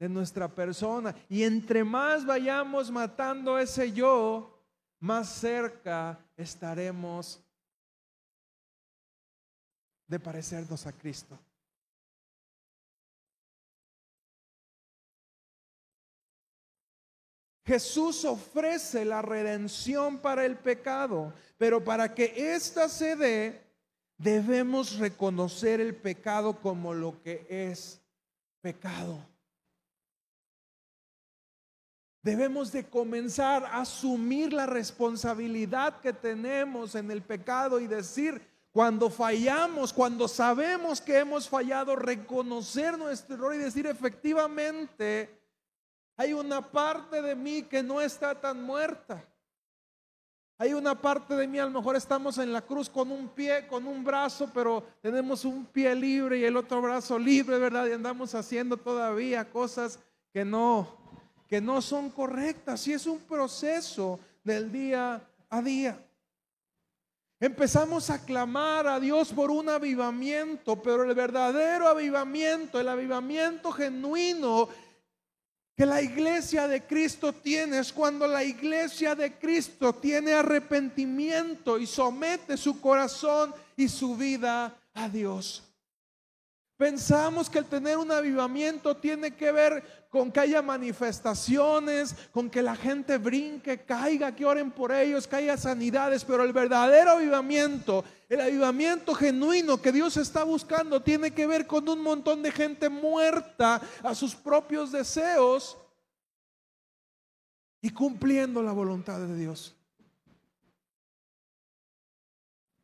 de 0.02 0.10
nuestra 0.10 0.48
persona. 0.48 1.14
Y 1.30 1.44
entre 1.44 1.84
más 1.84 2.26
vayamos 2.26 2.90
matando 2.90 3.60
ese 3.60 3.92
yo, 3.92 4.60
más 5.00 5.30
cerca 5.30 6.20
estaremos 6.36 7.40
de 10.08 10.20
parecernos 10.20 10.88
a 10.88 10.92
Cristo. 10.92 11.38
Jesús 17.64 18.26
ofrece 18.26 19.06
la 19.06 19.22
redención 19.22 20.18
para 20.18 20.48
el 20.48 20.58
pecado, 20.58 21.32
pero 21.60 21.84
para 21.84 22.16
que 22.16 22.56
ésta 22.56 22.90
se 22.90 23.16
dé, 23.16 23.62
debemos 24.18 24.98
reconocer 24.98 25.80
el 25.80 25.96
pecado 25.96 26.60
como 26.60 26.92
lo 26.92 27.22
que 27.22 27.46
es 27.48 28.02
pecado. 28.62 29.31
Debemos 32.24 32.72
de 32.72 32.88
comenzar 32.88 33.66
a 33.66 33.82
asumir 33.82 34.54
la 34.54 34.68
responsabilidad 34.68 36.00
que 36.02 36.14
tenemos 36.14 36.94
en 36.94 37.10
el 37.10 37.24
pecado 37.24 37.80
y 37.80 37.88
decir, 37.88 38.42
cuando 38.72 39.10
fallamos, 39.10 39.92
cuando 39.92 40.28
sabemos 40.28 41.02
que 41.02 41.18
hemos 41.18 41.50
fallado, 41.50 41.96
reconocer 41.96 42.98
nuestro 42.98 43.36
error 43.36 43.56
y 43.56 43.58
decir 43.58 43.88
efectivamente, 43.88 45.42
hay 46.16 46.34
una 46.34 46.62
parte 46.62 47.22
de 47.22 47.36
mí 47.36 47.64
que 47.64 47.82
no 47.82 48.00
está 48.00 48.40
tan 48.40 48.64
muerta. 48.64 49.26
Hay 50.60 50.76
una 50.76 50.94
parte 50.94 51.36
de 51.36 51.48
mí, 51.48 51.58
a 51.58 51.66
lo 51.66 51.72
mejor 51.72 51.96
estamos 51.96 52.38
en 52.38 52.54
la 52.54 52.62
cruz 52.62 52.88
con 52.88 53.12
un 53.12 53.30
pie, 53.30 53.66
con 53.66 53.88
un 53.88 54.04
brazo, 54.04 54.48
pero 54.54 54.84
tenemos 55.02 55.44
un 55.44 55.66
pie 55.66 55.96
libre 55.96 56.38
y 56.38 56.44
el 56.44 56.56
otro 56.56 56.84
brazo 56.84 57.18
libre, 57.18 57.58
¿verdad? 57.58 57.88
Y 57.88 57.94
andamos 57.94 58.36
haciendo 58.36 58.78
todavía 58.78 59.50
cosas 59.50 59.98
que 60.32 60.46
no, 60.46 61.01
que 61.52 61.60
no 61.60 61.82
son 61.82 62.10
correctas. 62.10 62.88
Y 62.88 62.94
es 62.94 63.06
un 63.06 63.20
proceso 63.20 64.22
del 64.42 64.72
día 64.72 65.22
a 65.50 65.62
día. 65.62 66.02
Empezamos 67.42 68.10
a 68.10 68.24
clamar 68.24 68.88
a 68.88 69.02
Dios 69.02 69.34
por 69.34 69.52
un 69.52 69.68
avivamiento, 69.68 70.82
pero 70.82 71.04
el 71.04 71.14
verdadero 71.14 71.90
avivamiento, 71.90 72.80
el 72.80 72.88
avivamiento 72.88 73.70
genuino, 73.74 74.70
que 75.76 75.86
la 75.86 76.02
iglesia 76.02 76.70
de 76.70 76.86
Cristo 76.86 77.34
tiene 77.34 77.80
es 77.80 77.92
cuando 77.92 78.28
la 78.28 78.46
iglesia 78.46 79.14
de 79.14 79.38
Cristo 79.38 79.92
tiene 79.92 80.32
arrepentimiento 80.32 81.78
y 81.78 81.86
somete 81.86 82.56
su 82.56 82.80
corazón 82.80 83.54
y 83.76 83.90
su 83.90 84.16
vida 84.16 84.74
a 84.94 85.10
Dios. 85.10 85.64
Pensamos 86.78 87.50
que 87.50 87.60
el 87.60 87.66
tener 87.66 87.98
un 87.98 88.12
avivamiento 88.12 88.96
tiene 88.96 89.36
que 89.36 89.52
ver 89.52 90.01
con 90.12 90.30
que 90.30 90.42
haya 90.42 90.62
manifestaciones, 90.62 92.14
con 92.32 92.50
que 92.50 92.62
la 92.62 92.76
gente 92.76 93.18
brinque, 93.18 93.86
caiga, 93.86 94.36
que 94.36 94.46
oren 94.46 94.70
por 94.70 94.92
ellos, 94.92 95.26
que 95.26 95.38
haya 95.38 95.56
sanidades, 95.56 96.26
pero 96.26 96.44
el 96.44 96.52
verdadero 96.52 97.12
avivamiento, 97.12 98.04
el 98.28 98.42
avivamiento 98.42 99.16
genuino 99.16 99.82
que 99.82 99.94
Dios 99.94 100.18
está 100.18 100.44
buscando 100.44 101.02
tiene 101.02 101.32
que 101.32 101.48
ver 101.48 101.66
con 101.66 101.88
un 101.88 102.02
montón 102.02 102.44
de 102.44 102.52
gente 102.52 102.90
muerta 102.90 103.82
a 104.04 104.14
sus 104.14 104.36
propios 104.36 104.92
deseos 104.92 105.78
y 107.82 107.90
cumpliendo 107.92 108.62
la 108.62 108.74
voluntad 108.74 109.18
de 109.18 109.34
Dios. 109.38 109.78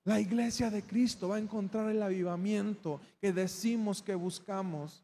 La 0.06 0.22
iglesia 0.22 0.70
de 0.70 0.84
Cristo 0.84 1.28
va 1.28 1.36
a 1.36 1.40
encontrar 1.40 1.90
el 1.90 2.02
avivamiento 2.02 3.02
que 3.20 3.34
decimos 3.34 4.02
que 4.02 4.16
buscamos. 4.16 5.04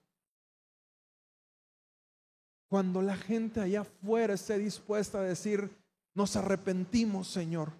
Cuando 2.74 3.04
la 3.04 3.16
gente 3.16 3.62
allá 3.62 3.82
afuera 3.82 4.34
esté 4.34 4.58
dispuesta 4.58 5.20
a 5.20 5.22
decir, 5.22 5.70
nos 6.16 6.36
arrepentimos, 6.36 7.28
Señor, 7.28 7.72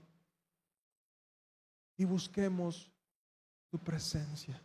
y 1.98 2.06
busquemos 2.06 2.92
tu 3.72 3.80
presencia. 3.80 4.62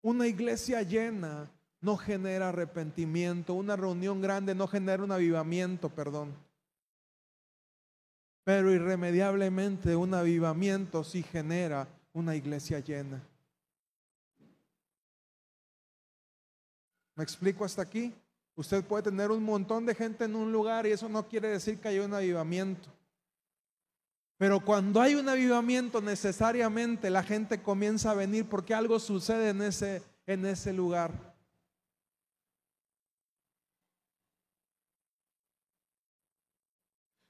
Una 0.00 0.28
iglesia 0.28 0.80
llena 0.82 1.50
no 1.80 1.96
genera 1.96 2.50
arrepentimiento. 2.50 3.54
Una 3.54 3.74
reunión 3.74 4.20
grande 4.20 4.54
no 4.54 4.68
genera 4.68 5.02
un 5.02 5.10
avivamiento, 5.10 5.88
perdón. 5.88 6.32
Pero 8.44 8.72
irremediablemente 8.72 9.96
un 9.96 10.14
avivamiento 10.14 11.02
sí 11.02 11.24
genera 11.24 11.88
una 12.12 12.36
iglesia 12.36 12.78
llena. 12.78 13.20
¿Me 17.14 17.22
explico 17.22 17.64
hasta 17.64 17.82
aquí? 17.82 18.12
Usted 18.56 18.84
puede 18.84 19.04
tener 19.04 19.30
un 19.30 19.42
montón 19.42 19.84
de 19.86 19.94
gente 19.94 20.24
en 20.24 20.36
un 20.36 20.52
lugar 20.52 20.86
y 20.86 20.92
eso 20.92 21.08
no 21.08 21.26
quiere 21.26 21.48
decir 21.48 21.78
que 21.80 21.88
haya 21.88 22.04
un 22.04 22.14
avivamiento. 22.14 22.88
Pero 24.36 24.60
cuando 24.60 25.00
hay 25.00 25.14
un 25.14 25.28
avivamiento, 25.28 26.00
necesariamente 26.00 27.10
la 27.10 27.22
gente 27.22 27.62
comienza 27.62 28.10
a 28.10 28.14
venir 28.14 28.48
porque 28.48 28.74
algo 28.74 28.98
sucede 28.98 29.50
en 29.50 29.62
ese, 29.62 30.02
en 30.26 30.44
ese 30.46 30.72
lugar. 30.72 31.34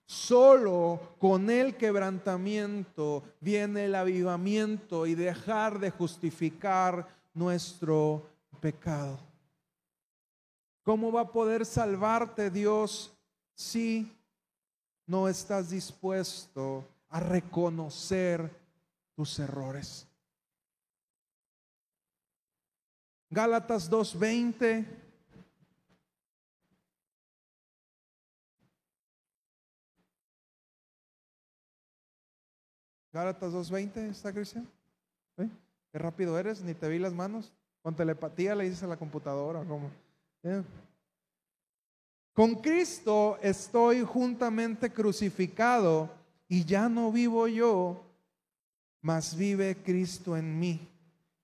Solo 0.06 1.16
con 1.18 1.50
el 1.50 1.76
quebrantamiento 1.76 3.22
viene 3.40 3.86
el 3.86 3.94
avivamiento 3.94 5.06
y 5.06 5.14
dejar 5.14 5.78
de 5.78 5.90
justificar 5.90 7.06
nuestro 7.34 8.26
pecado. 8.60 9.33
¿Cómo 10.84 11.10
va 11.10 11.22
a 11.22 11.32
poder 11.32 11.64
salvarte 11.64 12.50
Dios 12.50 13.16
si 13.54 14.14
no 15.06 15.28
estás 15.28 15.70
dispuesto 15.70 16.86
a 17.08 17.20
reconocer 17.20 18.50
tus 19.16 19.38
errores? 19.38 20.06
Gálatas 23.30 23.88
2:20. 23.88 24.84
Gálatas 33.10 33.52
2:20, 33.52 34.10
¿está 34.10 34.32
Cristian? 34.34 34.68
¿Eh? 35.38 35.48
Qué 35.90 35.98
rápido 35.98 36.38
eres, 36.38 36.60
ni 36.60 36.74
te 36.74 36.88
vi 36.88 36.98
las 36.98 37.14
manos. 37.14 37.54
Con 37.80 37.96
telepatía 37.96 38.54
le 38.54 38.64
dices 38.64 38.82
a 38.82 38.86
la 38.86 38.98
computadora, 38.98 39.64
¿cómo? 39.64 40.03
Con 42.32 42.56
Cristo 42.56 43.38
estoy 43.42 44.02
juntamente 44.02 44.90
crucificado 44.90 46.10
y 46.48 46.64
ya 46.64 46.88
no 46.88 47.10
vivo 47.10 47.48
yo, 47.48 48.02
mas 49.00 49.36
vive 49.36 49.76
Cristo 49.82 50.36
en 50.36 50.58
mí. 50.58 50.80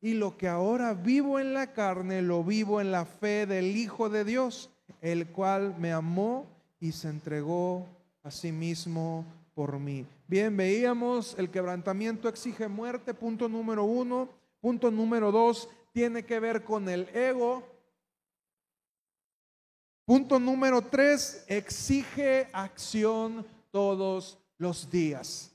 Y 0.00 0.14
lo 0.14 0.37
que 0.37 0.49
ahora 0.49 0.95
vivo 0.95 1.38
en 1.38 1.54
la 1.54 1.73
carne, 1.73 2.23
lo 2.23 2.42
vivo 2.42 2.80
en 2.80 2.90
la 2.90 3.04
fe 3.04 3.47
del 3.47 3.76
Hijo 3.76 4.09
de 4.09 4.25
Dios, 4.25 4.71
el 5.00 5.28
cual 5.28 5.76
me 5.78 5.92
amó 5.92 6.47
y 6.80 6.92
se 6.92 7.09
entregó 7.09 7.87
a 8.23 8.30
sí 8.30 8.50
mismo 8.50 9.25
por 9.54 9.78
mí. 9.78 10.07
Bien, 10.26 10.57
veíamos 10.57 11.35
el 11.38 11.50
quebrantamiento 11.50 12.28
exige 12.28 12.69
muerte, 12.69 13.14
punto 13.14 13.49
número 13.49 13.85
uno. 13.85 14.28
Punto 14.61 14.90
número 14.90 15.33
dos, 15.33 15.69
tiene 15.92 16.25
que 16.25 16.38
ver 16.38 16.64
con 16.64 16.88
el 16.88 17.09
ego. 17.14 17.62
Punto 20.11 20.40
número 20.40 20.83
tres, 20.83 21.45
exige 21.47 22.49
acción 22.52 23.47
todos 23.71 24.37
los 24.59 24.90
días. 24.90 25.52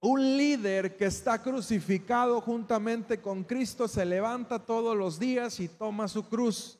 Un 0.00 0.36
líder 0.36 0.96
que 0.96 1.04
está 1.04 1.40
crucificado 1.40 2.40
juntamente 2.40 3.20
con 3.20 3.44
Cristo 3.44 3.86
se 3.86 4.04
levanta 4.04 4.58
todos 4.58 4.96
los 4.96 5.16
días 5.16 5.60
y 5.60 5.68
toma 5.68 6.08
su 6.08 6.28
cruz. 6.28 6.76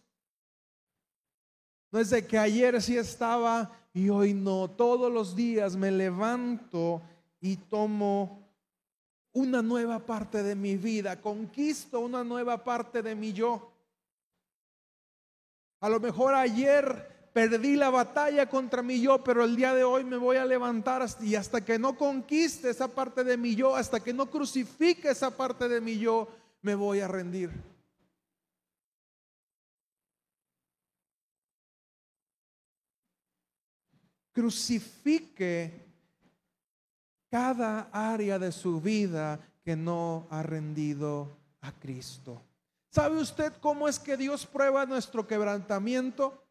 No 1.92 2.00
es 2.00 2.10
de 2.10 2.26
que 2.26 2.36
ayer 2.36 2.82
sí 2.82 2.96
estaba 2.96 3.70
y 3.94 4.08
hoy 4.08 4.34
no. 4.34 4.68
Todos 4.68 5.12
los 5.12 5.36
días 5.36 5.76
me 5.76 5.92
levanto 5.92 7.00
y 7.40 7.58
tomo 7.58 8.42
una 9.32 9.62
nueva 9.62 10.00
parte 10.00 10.42
de 10.42 10.56
mi 10.56 10.76
vida, 10.76 11.20
conquisto 11.22 12.00
una 12.00 12.24
nueva 12.24 12.64
parte 12.64 13.02
de 13.02 13.14
mi 13.14 13.32
yo. 13.32 13.75
A 15.80 15.88
lo 15.88 16.00
mejor 16.00 16.34
ayer 16.34 17.16
Perdí 17.36 17.76
la 17.76 17.90
batalla 17.90 18.48
contra 18.48 18.82
mi 18.82 18.98
yo, 18.98 19.22
pero 19.22 19.44
el 19.44 19.56
día 19.56 19.74
de 19.74 19.84
hoy 19.84 20.04
me 20.04 20.16
voy 20.16 20.38
a 20.38 20.46
levantar 20.46 21.06
y 21.20 21.34
hasta 21.34 21.62
que 21.62 21.78
no 21.78 21.94
conquiste 21.98 22.70
esa 22.70 22.88
parte 22.88 23.24
de 23.24 23.36
mi 23.36 23.54
yo, 23.54 23.76
hasta 23.76 24.00
que 24.00 24.14
no 24.14 24.30
crucifique 24.30 25.10
esa 25.10 25.36
parte 25.36 25.68
de 25.68 25.82
mi 25.82 25.98
yo, 25.98 26.28
me 26.62 26.74
voy 26.74 27.00
a 27.00 27.08
rendir. 27.08 27.50
Crucifique 34.32 35.84
cada 37.28 37.90
área 37.92 38.38
de 38.38 38.50
su 38.50 38.80
vida 38.80 39.38
que 39.62 39.76
no 39.76 40.26
ha 40.30 40.42
rendido 40.42 41.36
a 41.60 41.70
Cristo. 41.70 42.45
¿Sabe 42.96 43.20
usted 43.20 43.52
cómo 43.60 43.88
es 43.88 43.98
que 43.98 44.16
Dios 44.16 44.46
prueba 44.46 44.86
nuestro 44.86 45.26
quebrantamiento? 45.26 46.42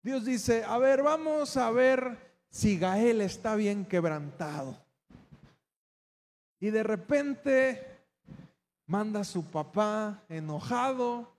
Dios 0.00 0.24
dice, 0.24 0.62
a 0.62 0.78
ver, 0.78 1.02
vamos 1.02 1.56
a 1.56 1.72
ver 1.72 2.16
si 2.50 2.78
Gael 2.78 3.20
está 3.20 3.56
bien 3.56 3.84
quebrantado. 3.84 4.78
Y 6.60 6.70
de 6.70 6.84
repente 6.84 7.84
manda 8.86 9.22
a 9.22 9.24
su 9.24 9.50
papá 9.50 10.22
enojado 10.28 11.32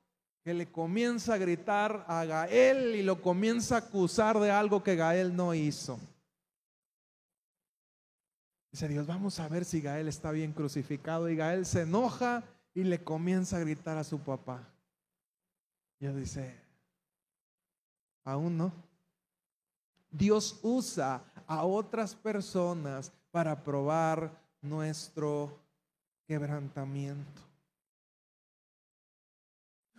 que 0.43 0.53
le 0.53 0.69
comienza 0.69 1.35
a 1.35 1.37
gritar 1.37 2.03
a 2.09 2.25
Gael 2.25 2.95
y 2.95 3.01
lo 3.01 3.21
comienza 3.21 3.75
a 3.75 3.79
acusar 3.79 4.37
de 4.41 4.51
algo 4.51 4.83
que 4.83 4.97
Gael 4.97 5.33
no 5.33 5.53
hizo. 5.53 5.97
Dice 8.73 8.89
Dios, 8.89 9.07
vamos 9.07 9.39
a 9.39 9.47
ver 9.47 9.63
si 9.63 9.79
Gael 9.79 10.09
está 10.09 10.31
bien 10.31 10.51
crucificado. 10.51 11.29
Y 11.29 11.37
Gael 11.37 11.65
se 11.65 11.83
enoja 11.83 12.43
y 12.77 12.83
le 12.83 13.03
comienza 13.03 13.57
a 13.57 13.61
gritar 13.61 13.97
a 13.97 14.03
su 14.03 14.19
papá. 14.19 14.63
Y 15.99 16.05
él 16.05 16.15
dice, 16.15 16.55
Aún 18.23 18.55
no. 18.55 18.71
Dios 20.11 20.59
usa 20.61 21.23
a 21.47 21.65
otras 21.65 22.13
personas 22.13 23.11
para 23.31 23.63
probar 23.63 24.31
nuestro 24.61 25.59
quebrantamiento. 26.27 27.41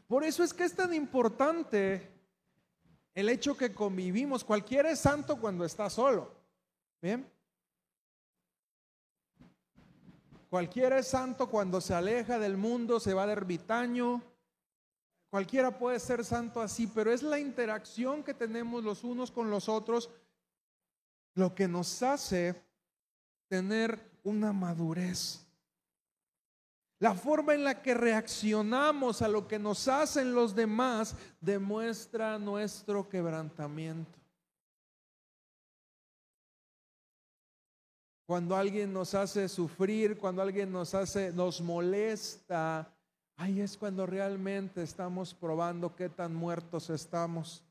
Por 0.07 0.23
eso 0.23 0.45
es 0.45 0.55
que 0.55 0.63
es 0.63 0.77
tan 0.77 0.95
importante 0.95 2.09
el 3.13 3.29
hecho 3.29 3.57
que 3.57 3.75
convivimos. 3.75 4.45
Cualquiera 4.45 4.89
es 4.93 5.01
santo 5.01 5.41
cuando 5.41 5.65
está 5.65 5.91
solo. 5.91 6.33
¿Bien? 7.03 7.29
Cualquiera 10.51 10.99
es 10.99 11.09
santo 11.09 11.49
cuando 11.49 11.81
se 11.81 11.95
aleja 11.95 12.39
del 12.39 12.57
mundo, 12.57 13.01
se 13.01 13.15
va 13.15 13.27
de 13.27 13.33
ermitaño, 13.33 14.23
Cualquiera 15.31 15.77
puede 15.77 16.01
ser 16.01 16.25
santo 16.25 16.61
así, 16.61 16.87
pero 16.87 17.13
es 17.13 17.23
la 17.23 17.39
interacción 17.39 18.23
que 18.23 18.33
tenemos 18.33 18.83
los 18.83 19.05
unos 19.05 19.31
con 19.31 19.51
los 19.51 19.69
otros 19.69 20.11
lo 21.35 21.55
que 21.55 21.69
nos 21.69 22.03
hace 22.03 22.61
tener 23.49 24.01
una 24.25 24.53
madurez. 24.53 25.47
La 26.99 27.15
forma 27.15 27.55
en 27.55 27.63
la 27.63 27.81
que 27.81 27.95
reaccionamos 27.95 29.23
a 29.23 29.29
lo 29.29 29.47
que 29.47 29.59
nos 29.59 29.87
hacen 29.87 30.35
los 30.35 30.55
demás 30.55 31.15
demuestra 31.41 32.39
nuestro 32.39 33.09
quebrantamiento. 33.09 34.18
Cuando 38.29 38.55
alguien 38.55 38.93
nos 38.93 39.13
hace 39.15 39.49
sufrir, 39.49 40.17
cuando 40.19 40.43
alguien 40.43 40.71
nos 40.71 40.95
hace 40.95 41.33
nos 41.33 41.61
molesta, 41.61 42.95
Ahí 43.39 43.61
es 43.61 43.77
cuando 43.77 44.05
realmente 44.05 44.83
estamos 44.83 45.33
probando 45.33 45.95
qué 45.95 46.09
tan 46.09 46.35
muertos 46.35 46.91
estamos. 46.91 47.63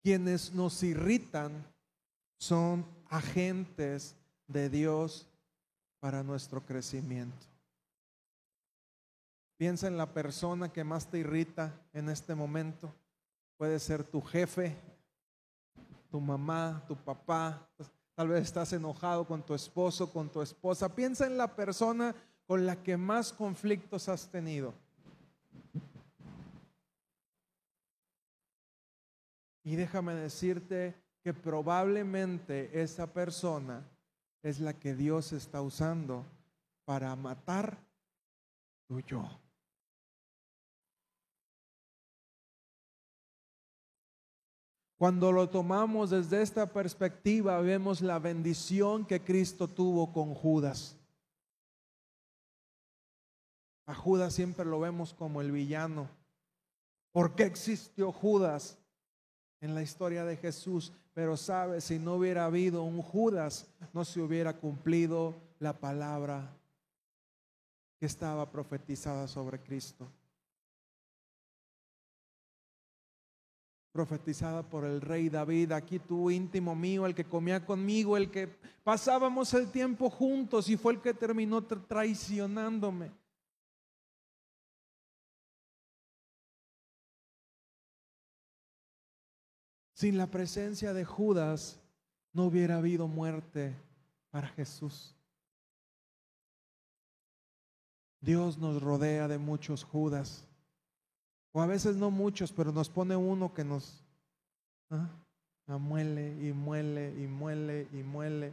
Quienes 0.00 0.54
nos 0.54 0.80
irritan 0.84 1.66
son 2.38 2.86
agentes 3.08 4.14
de 4.46 4.70
Dios 4.70 5.26
para 5.98 6.22
nuestro 6.22 6.64
crecimiento. 6.64 7.53
Piensa 9.64 9.86
en 9.86 9.96
la 9.96 10.12
persona 10.12 10.70
que 10.70 10.84
más 10.84 11.10
te 11.10 11.20
irrita 11.20 11.72
en 11.94 12.10
este 12.10 12.34
momento. 12.34 12.94
Puede 13.56 13.78
ser 13.78 14.04
tu 14.04 14.20
jefe, 14.20 14.76
tu 16.10 16.20
mamá, 16.20 16.84
tu 16.86 16.94
papá, 16.94 17.66
tal 18.14 18.28
vez 18.28 18.42
estás 18.42 18.74
enojado 18.74 19.26
con 19.26 19.42
tu 19.42 19.54
esposo, 19.54 20.12
con 20.12 20.28
tu 20.28 20.42
esposa. 20.42 20.94
Piensa 20.94 21.26
en 21.26 21.38
la 21.38 21.56
persona 21.56 22.14
con 22.46 22.66
la 22.66 22.76
que 22.76 22.98
más 22.98 23.32
conflictos 23.32 24.06
has 24.10 24.28
tenido. 24.28 24.74
Y 29.62 29.76
déjame 29.76 30.12
decirte 30.12 30.94
que 31.22 31.32
probablemente 31.32 32.82
esa 32.82 33.06
persona 33.14 33.82
es 34.42 34.60
la 34.60 34.74
que 34.74 34.94
Dios 34.94 35.32
está 35.32 35.62
usando 35.62 36.22
para 36.84 37.16
matar 37.16 37.78
tu 38.86 39.00
yo. 39.00 39.26
Cuando 45.04 45.32
lo 45.32 45.50
tomamos 45.50 46.08
desde 46.08 46.40
esta 46.40 46.64
perspectiva, 46.64 47.60
vemos 47.60 48.00
la 48.00 48.18
bendición 48.18 49.04
que 49.04 49.20
Cristo 49.20 49.68
tuvo 49.68 50.10
con 50.14 50.32
Judas. 50.34 50.96
A 53.84 53.94
Judas 53.94 54.32
siempre 54.32 54.64
lo 54.64 54.80
vemos 54.80 55.12
como 55.12 55.42
el 55.42 55.52
villano. 55.52 56.08
¿Por 57.12 57.34
qué 57.34 57.42
existió 57.42 58.12
Judas 58.12 58.78
en 59.60 59.74
la 59.74 59.82
historia 59.82 60.24
de 60.24 60.38
Jesús? 60.38 60.90
Pero 61.12 61.36
sabe, 61.36 61.82
si 61.82 61.98
no 61.98 62.14
hubiera 62.14 62.46
habido 62.46 62.82
un 62.82 63.02
Judas, 63.02 63.66
no 63.92 64.06
se 64.06 64.22
hubiera 64.22 64.56
cumplido 64.56 65.34
la 65.58 65.74
palabra 65.74 66.50
que 68.00 68.06
estaba 68.06 68.50
profetizada 68.50 69.28
sobre 69.28 69.60
Cristo. 69.60 70.08
Profetizada 73.94 74.68
por 74.68 74.84
el 74.84 75.00
rey 75.00 75.28
David, 75.28 75.70
aquí 75.70 76.00
tu 76.00 76.28
íntimo 76.28 76.74
mío, 76.74 77.06
el 77.06 77.14
que 77.14 77.24
comía 77.24 77.64
conmigo, 77.64 78.16
el 78.16 78.28
que 78.28 78.48
pasábamos 78.82 79.54
el 79.54 79.70
tiempo 79.70 80.10
juntos 80.10 80.68
y 80.68 80.76
fue 80.76 80.94
el 80.94 81.00
que 81.00 81.14
terminó 81.14 81.62
traicionándome. 81.62 83.12
Sin 89.92 90.18
la 90.18 90.26
presencia 90.26 90.92
de 90.92 91.04
Judas 91.04 91.80
no 92.32 92.46
hubiera 92.46 92.78
habido 92.78 93.06
muerte 93.06 93.76
para 94.32 94.48
Jesús. 94.48 95.14
Dios 98.20 98.58
nos 98.58 98.82
rodea 98.82 99.28
de 99.28 99.38
muchos 99.38 99.84
Judas, 99.84 100.48
o 101.56 101.62
a 101.62 101.66
veces 101.66 101.94
no 101.94 102.10
muchos, 102.10 102.50
pero 102.50 102.72
nos 102.72 102.88
pone 102.88 103.14
uno 103.14 103.54
que 103.54 103.62
nos 103.62 104.02
¿ah? 104.90 105.08
muele 105.78 106.36
y 106.44 106.52
muele 106.52 107.14
y 107.16 107.28
muele 107.28 107.86
y 107.92 108.02
muele. 108.02 108.52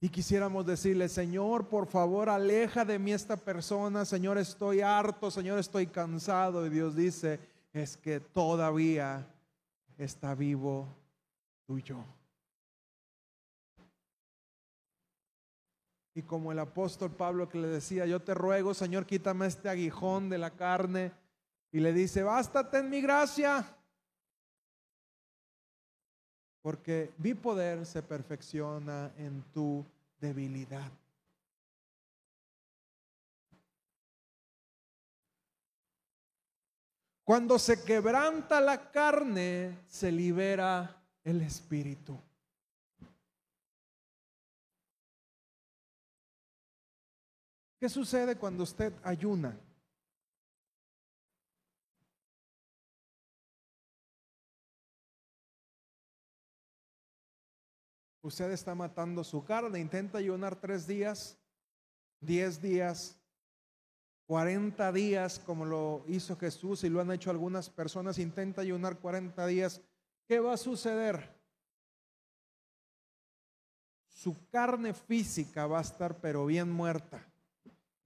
Y 0.00 0.08
quisiéramos 0.08 0.64
decirle, 0.64 1.10
Señor, 1.10 1.68
por 1.68 1.88
favor, 1.88 2.30
aleja 2.30 2.86
de 2.86 2.98
mí 2.98 3.12
esta 3.12 3.36
persona, 3.36 4.06
Señor, 4.06 4.38
estoy 4.38 4.80
harto, 4.80 5.30
Señor, 5.30 5.58
estoy 5.58 5.88
cansado. 5.88 6.64
Y 6.64 6.70
Dios 6.70 6.96
dice, 6.96 7.38
es 7.74 7.98
que 7.98 8.20
todavía 8.20 9.26
está 9.98 10.34
vivo 10.34 10.88
tuyo. 11.66 11.98
Y 16.18 16.22
como 16.22 16.50
el 16.50 16.58
apóstol 16.58 17.12
Pablo 17.12 17.48
que 17.48 17.58
le 17.58 17.68
decía, 17.68 18.04
yo 18.04 18.20
te 18.20 18.34
ruego, 18.34 18.74
Señor, 18.74 19.06
quítame 19.06 19.46
este 19.46 19.68
aguijón 19.68 20.28
de 20.28 20.36
la 20.36 20.50
carne. 20.50 21.12
Y 21.70 21.78
le 21.78 21.92
dice, 21.92 22.24
bástate 22.24 22.78
en 22.78 22.90
mi 22.90 23.00
gracia. 23.00 23.64
Porque 26.60 27.12
mi 27.18 27.34
poder 27.34 27.86
se 27.86 28.02
perfecciona 28.02 29.12
en 29.16 29.44
tu 29.52 29.86
debilidad. 30.18 30.90
Cuando 37.22 37.60
se 37.60 37.84
quebranta 37.84 38.60
la 38.60 38.90
carne, 38.90 39.84
se 39.86 40.10
libera 40.10 41.00
el 41.22 41.42
espíritu. 41.42 42.20
¿Qué 47.80 47.88
sucede 47.88 48.36
cuando 48.36 48.64
usted 48.64 48.92
ayuna? 49.04 49.56
Usted 58.20 58.50
está 58.50 58.74
matando 58.74 59.22
su 59.22 59.44
carne, 59.44 59.78
intenta 59.78 60.18
ayunar 60.18 60.56
tres 60.56 60.86
días, 60.86 61.38
diez 62.20 62.60
días, 62.60 63.16
cuarenta 64.26 64.92
días, 64.92 65.38
como 65.38 65.64
lo 65.64 66.04
hizo 66.08 66.36
Jesús 66.36 66.82
y 66.82 66.90
lo 66.90 67.00
han 67.00 67.12
hecho 67.12 67.30
algunas 67.30 67.70
personas, 67.70 68.18
intenta 68.18 68.60
ayunar 68.60 68.98
cuarenta 68.98 69.46
días. 69.46 69.80
¿Qué 70.26 70.40
va 70.40 70.54
a 70.54 70.58
suceder? 70.58 71.32
Su 74.08 74.36
carne 74.50 74.92
física 74.92 75.66
va 75.66 75.78
a 75.78 75.82
estar 75.82 76.20
pero 76.20 76.44
bien 76.44 76.70
muerta. 76.70 77.24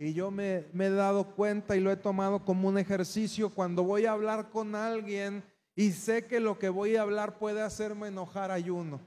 Y 0.02 0.14
yo 0.14 0.32
me, 0.32 0.66
he 0.74 0.90
dado 0.90 1.32
cuenta 1.36 1.76
y 1.76 1.80
lo 1.80 1.92
he 1.92 1.96
tomado 1.96 2.44
como 2.44 2.68
un 2.68 2.76
ejercicio 2.76 3.50
cuando 3.50 3.84
voy 3.84 4.04
a 4.04 4.10
hablar 4.10 4.50
con 4.50 4.74
alguien 4.74 5.44
y 5.76 5.92
sé 5.92 6.26
que 6.26 6.40
lo 6.40 6.58
que 6.58 6.70
voy 6.70 6.96
a 6.96 7.02
hablar 7.02 7.38
puede 7.38 7.62
hacerme 7.62 8.08
enojar 8.08 8.50
ayuno. 8.50 9.00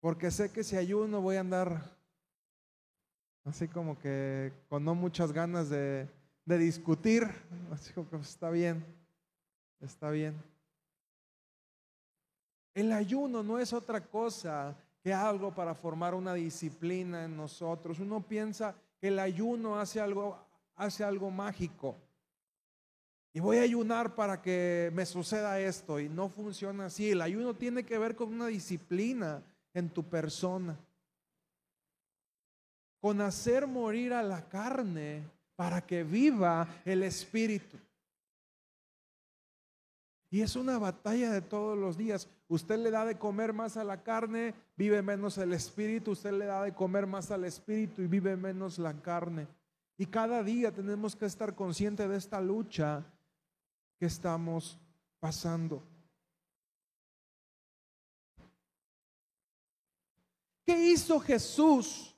Porque 0.00 0.32
sé 0.32 0.50
que 0.50 0.64
si 0.64 0.76
ayuno 0.76 1.20
voy 1.20 1.36
a 1.36 1.40
andar 1.42 1.96
así 3.44 3.68
como 3.68 3.96
que 3.96 4.52
con 4.68 4.84
no 4.84 4.96
muchas 4.96 5.30
ganas 5.30 5.70
de, 5.70 6.08
discutir. 6.44 7.22
Así 7.70 7.92
como 7.92 8.10
que 8.10 8.16
está 8.16 8.50
bien, 8.50 8.84
está 9.78 10.10
bien. 10.10 10.34
El 12.74 12.90
ayuno 12.90 13.44
no 13.44 13.60
es 13.60 13.72
otra 13.72 14.04
cosa 14.04 14.76
que 15.02 15.12
algo 15.12 15.54
para 15.54 15.74
formar 15.74 16.14
una 16.14 16.34
disciplina 16.34 17.24
en 17.24 17.36
nosotros. 17.36 18.00
Uno 18.00 18.20
piensa 18.20 18.74
que 19.00 19.08
el 19.08 19.18
ayuno 19.18 19.78
hace 19.78 20.00
algo, 20.00 20.38
hace 20.76 21.04
algo 21.04 21.30
mágico. 21.30 21.96
Y 23.32 23.40
voy 23.40 23.58
a 23.58 23.62
ayunar 23.62 24.14
para 24.14 24.42
que 24.42 24.90
me 24.94 25.06
suceda 25.06 25.60
esto. 25.60 26.00
Y 26.00 26.08
no 26.08 26.28
funciona 26.28 26.86
así. 26.86 27.10
El 27.10 27.20
ayuno 27.20 27.54
tiene 27.54 27.84
que 27.84 27.98
ver 27.98 28.16
con 28.16 28.32
una 28.32 28.48
disciplina 28.48 29.42
en 29.74 29.90
tu 29.90 30.02
persona. 30.02 30.76
Con 33.00 33.20
hacer 33.20 33.66
morir 33.66 34.12
a 34.12 34.22
la 34.22 34.48
carne 34.48 35.22
para 35.54 35.80
que 35.86 36.02
viva 36.02 36.66
el 36.84 37.02
espíritu. 37.02 37.78
Y 40.30 40.42
es 40.42 40.56
una 40.56 40.78
batalla 40.78 41.30
de 41.30 41.40
todos 41.40 41.76
los 41.78 41.96
días. 41.96 42.28
Usted 42.48 42.78
le 42.78 42.90
da 42.90 43.04
de 43.04 43.18
comer 43.18 43.52
más 43.52 43.76
a 43.76 43.84
la 43.84 44.02
carne, 44.02 44.54
vive 44.76 45.00
menos 45.00 45.38
el 45.38 45.52
espíritu. 45.54 46.10
Usted 46.10 46.32
le 46.32 46.44
da 46.44 46.62
de 46.62 46.74
comer 46.74 47.06
más 47.06 47.30
al 47.30 47.44
espíritu 47.44 48.02
y 48.02 48.06
vive 48.06 48.36
menos 48.36 48.78
la 48.78 49.00
carne. 49.00 49.48
Y 49.96 50.06
cada 50.06 50.42
día 50.42 50.72
tenemos 50.72 51.16
que 51.16 51.26
estar 51.26 51.54
conscientes 51.54 52.08
de 52.08 52.16
esta 52.16 52.40
lucha 52.40 53.04
que 53.98 54.06
estamos 54.06 54.78
pasando. 55.18 55.82
¿Qué 60.64 60.92
hizo 60.92 61.18
Jesús 61.18 62.14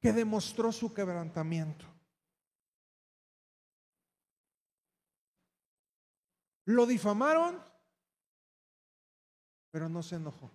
que 0.00 0.12
demostró 0.12 0.72
su 0.72 0.92
quebrantamiento? 0.94 1.95
Lo 6.66 6.84
difamaron, 6.84 7.62
pero 9.70 9.88
no 9.88 10.02
se 10.02 10.16
enojó. 10.16 10.50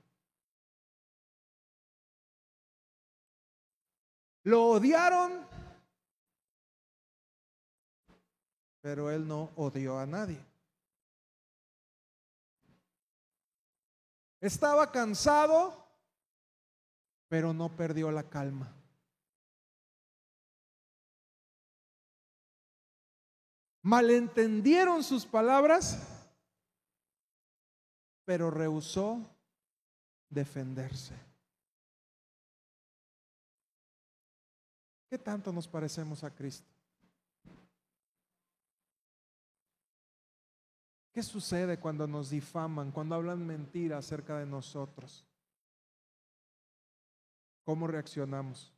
Lo 4.44 4.66
odiaron, 4.72 5.48
pero 8.82 9.10
él 9.10 9.26
no 9.28 9.52
odió 9.56 10.00
a 10.00 10.06
nadie. 10.06 10.44
Estaba 14.42 14.92
cansado, 14.92 15.88
pero 17.30 17.54
no 17.54 17.70
perdió 17.70 18.12
la 18.12 18.24
calma. 18.24 18.81
Malentendieron 23.82 25.04
sus 25.04 25.26
palabras, 25.26 25.98
pero 28.26 28.52
rehusó 28.52 29.20
defenderse. 30.30 31.16
¿Qué 35.10 35.18
tanto 35.18 35.52
nos 35.52 35.68
parecemos 35.68 36.24
a 36.24 36.34
Cristo? 36.34 36.72
¿Qué 41.12 41.22
sucede 41.22 41.78
cuando 41.78 42.08
nos 42.08 42.30
difaman, 42.30 42.92
cuando 42.92 43.16
hablan 43.16 43.46
mentira 43.46 43.98
acerca 43.98 44.38
de 44.40 44.46
nosotros? 44.46 45.26
¿Cómo 47.66 47.88
reaccionamos? 47.88 48.72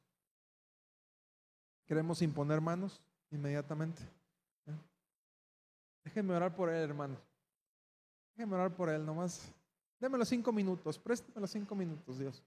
¿Queremos 1.86 2.24
imponer 2.24 2.60
manos 2.60 3.00
inmediatamente? 3.30 4.02
Déjenme 6.04 6.34
orar 6.34 6.56
por 6.56 6.70
él, 6.70 6.90
hermano. 6.90 7.18
Déjenme 8.36 8.56
orar 8.56 8.76
por 8.76 8.90
él, 8.90 9.06
nomás. 9.06 9.52
Deme 10.00 10.18
los 10.18 10.28
cinco 10.28 10.52
minutos, 10.52 11.00
préstame 11.00 11.40
los 11.40 11.52
cinco 11.52 11.76
minutos, 11.76 12.20
Dios. 12.20 12.44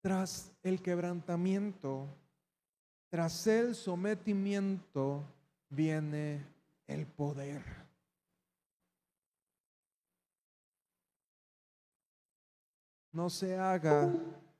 Tras 0.00 0.52
el 0.62 0.80
quebrantamiento, 0.82 2.08
tras 3.10 3.46
el 3.46 3.74
sometimiento, 3.74 5.24
viene 5.68 6.46
el 6.86 7.06
poder. 7.06 7.83
No 13.14 13.30
se 13.30 13.56
haga 13.56 14.12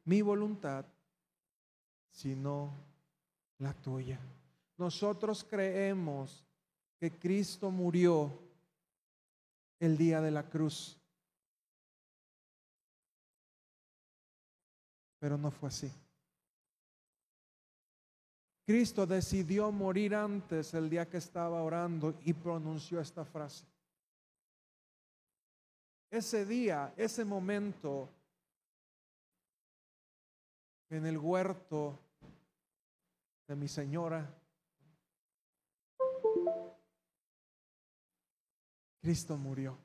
mi 0.05 0.23
voluntad, 0.23 0.87
sino 2.11 2.73
la 3.59 3.75
tuya. 3.75 4.19
Nosotros 4.79 5.45
creemos 5.45 6.47
que 6.99 7.11
Cristo 7.11 7.71
murió 7.71 8.33
el 9.81 9.97
día 9.97 10.21
de 10.21 10.31
la 10.31 10.49
cruz. 10.49 10.97
Pero 15.19 15.37
no 15.37 15.51
fue 15.51 15.69
así. 15.69 15.91
Cristo 18.65 19.07
decidió 19.07 19.71
morir 19.73 20.15
antes 20.15 20.73
el 20.75 20.89
día 20.89 21.09
que 21.09 21.19
estaba 21.19 21.63
orando 21.63 22.15
y 22.25 22.33
pronunció 22.33 23.01
esta 23.01 23.25
frase. 23.25 23.67
Ese 26.11 26.47
día, 26.47 26.95
ese 26.97 27.25
momento, 27.25 28.09
en 30.91 31.07
el 31.07 31.19
huerto 31.19 31.99
de 33.47 33.57
mi 33.57 33.69
señora, 33.69 34.35
Cristo 39.01 39.37
murió. 39.37 39.77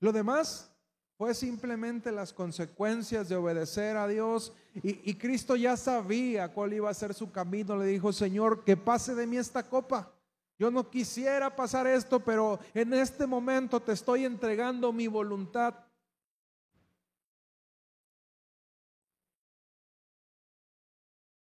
Lo 0.00 0.12
demás 0.12 0.70
fue 1.16 1.34
simplemente 1.34 2.12
las 2.12 2.32
consecuencias 2.32 3.28
de 3.28 3.36
obedecer 3.36 3.96
a 3.96 4.06
Dios. 4.06 4.52
Y, 4.74 5.14
Cristo 5.14 5.56
ya 5.56 5.76
sabía 5.76 6.52
cuál 6.52 6.74
iba 6.74 6.90
a 6.90 6.94
ser 6.94 7.14
su 7.14 7.32
camino. 7.32 7.76
Le 7.76 7.86
dijo, 7.86 8.12
Señor, 8.12 8.64
que 8.64 8.76
pase 8.76 9.14
de 9.14 9.26
mí 9.26 9.38
esta 9.38 9.62
copa. 9.68 10.15
Yo 10.58 10.70
no 10.70 10.90
quisiera 10.90 11.54
pasar 11.54 11.86
esto, 11.86 12.20
pero 12.20 12.58
en 12.72 12.94
este 12.94 13.26
momento 13.26 13.80
te 13.80 13.92
estoy 13.92 14.24
entregando 14.24 14.92
mi 14.92 15.06
voluntad. 15.06 15.74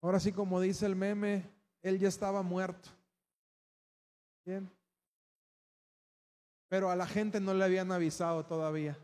Ahora 0.01 0.19
sí, 0.19 0.31
como 0.31 0.59
dice 0.59 0.85
el 0.85 0.95
meme, 0.95 1.49
él 1.81 1.99
ya 1.99 2.07
estaba 2.07 2.41
muerto. 2.41 2.89
Bien. 4.45 4.69
Pero 6.67 6.89
a 6.89 6.95
la 6.95 7.05
gente 7.05 7.39
no 7.39 7.53
le 7.53 7.63
habían 7.63 7.91
avisado 7.91 8.45
todavía. 8.45 8.97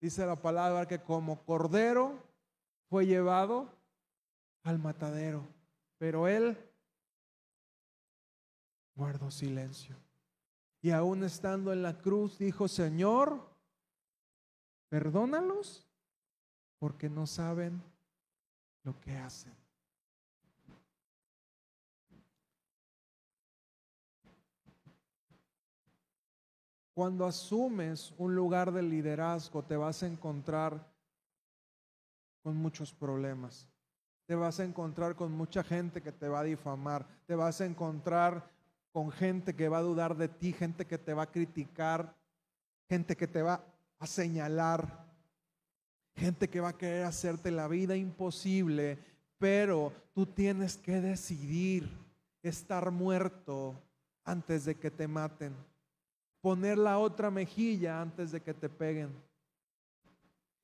Dice 0.00 0.24
la 0.24 0.36
palabra 0.36 0.86
que 0.86 1.02
como 1.02 1.44
cordero 1.44 2.22
fue 2.88 3.06
llevado 3.06 3.68
al 4.62 4.78
matadero, 4.78 5.46
pero 6.00 6.26
él 6.26 6.56
guardó 8.94 9.30
silencio. 9.30 9.94
Y 10.80 10.92
aún 10.92 11.22
estando 11.24 11.74
en 11.74 11.82
la 11.82 11.98
cruz 11.98 12.38
dijo, 12.38 12.68
Señor, 12.68 13.54
perdónalos 14.88 15.86
porque 16.78 17.10
no 17.10 17.26
saben 17.26 17.82
lo 18.82 18.98
que 18.98 19.14
hacen. 19.14 19.54
Cuando 26.94 27.26
asumes 27.26 28.14
un 28.16 28.34
lugar 28.34 28.72
de 28.72 28.82
liderazgo, 28.82 29.62
te 29.62 29.76
vas 29.76 30.02
a 30.02 30.06
encontrar 30.06 30.90
con 32.42 32.56
muchos 32.56 32.90
problemas. 32.90 33.69
Te 34.30 34.36
vas 34.36 34.60
a 34.60 34.64
encontrar 34.64 35.16
con 35.16 35.32
mucha 35.32 35.64
gente 35.64 36.00
que 36.00 36.12
te 36.12 36.28
va 36.28 36.38
a 36.38 36.44
difamar. 36.44 37.04
Te 37.26 37.34
vas 37.34 37.60
a 37.60 37.66
encontrar 37.66 38.48
con 38.92 39.10
gente 39.10 39.56
que 39.56 39.68
va 39.68 39.78
a 39.78 39.82
dudar 39.82 40.16
de 40.16 40.28
ti, 40.28 40.52
gente 40.52 40.86
que 40.86 40.98
te 40.98 41.12
va 41.14 41.24
a 41.24 41.32
criticar, 41.32 42.14
gente 42.88 43.16
que 43.16 43.26
te 43.26 43.42
va 43.42 43.60
a 43.98 44.06
señalar, 44.06 45.04
gente 46.14 46.48
que 46.48 46.60
va 46.60 46.68
a 46.68 46.78
querer 46.78 47.06
hacerte 47.06 47.50
la 47.50 47.66
vida 47.66 47.96
imposible. 47.96 49.00
Pero 49.36 49.92
tú 50.14 50.26
tienes 50.26 50.76
que 50.76 51.00
decidir 51.00 51.90
estar 52.40 52.92
muerto 52.92 53.82
antes 54.22 54.64
de 54.64 54.76
que 54.76 54.92
te 54.92 55.08
maten 55.08 55.56
poner 56.40 56.78
la 56.78 56.98
otra 56.98 57.32
mejilla 57.32 58.00
antes 58.00 58.30
de 58.30 58.40
que 58.40 58.54
te 58.54 58.68
peguen. 58.68 59.10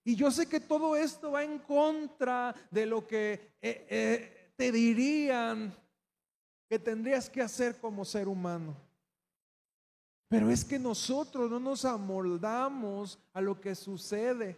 Y 0.07 0.15
yo 0.15 0.31
sé 0.31 0.47
que 0.47 0.61
todo 0.61 0.95
esto 0.95 1.33
va 1.33 1.43
en 1.43 1.59
contra 1.59 2.55
de 2.71 2.87
lo 2.87 3.05
que 3.05 3.57
eh, 3.61 3.87
eh, 3.91 4.53
te 4.57 4.71
dirían 4.71 5.75
que 6.69 6.79
tendrías 6.79 7.29
que 7.29 7.43
hacer 7.43 7.81
como 7.81 8.05
ser 8.05 8.29
humano. 8.29 8.77
Pero 10.29 10.49
es 10.49 10.65
que 10.65 10.79
nosotros 10.79 11.51
no 11.51 11.59
nos 11.59 11.85
amoldamos 11.85 13.19
a 13.33 13.41
lo 13.41 13.61
que 13.61 13.75
sucede 13.75 14.57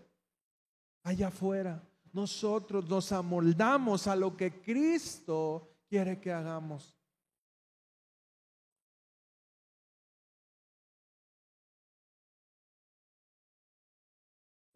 allá 1.02 1.28
afuera. 1.28 1.82
Nosotros 2.12 2.86
nos 2.86 3.10
amoldamos 3.10 4.06
a 4.06 4.14
lo 4.14 4.36
que 4.36 4.60
Cristo 4.60 5.66
quiere 5.88 6.20
que 6.20 6.30
hagamos. 6.30 6.97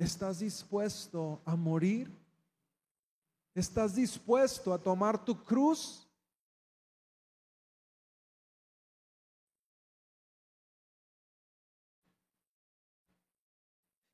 ¿Estás 0.02 0.40
dispuesto 0.40 1.40
a 1.44 1.54
morir? 1.54 2.10
¿Estás 3.54 3.94
dispuesto 3.94 4.74
a 4.74 4.78
tomar 4.82 5.24
tu 5.24 5.44
cruz? 5.44 6.08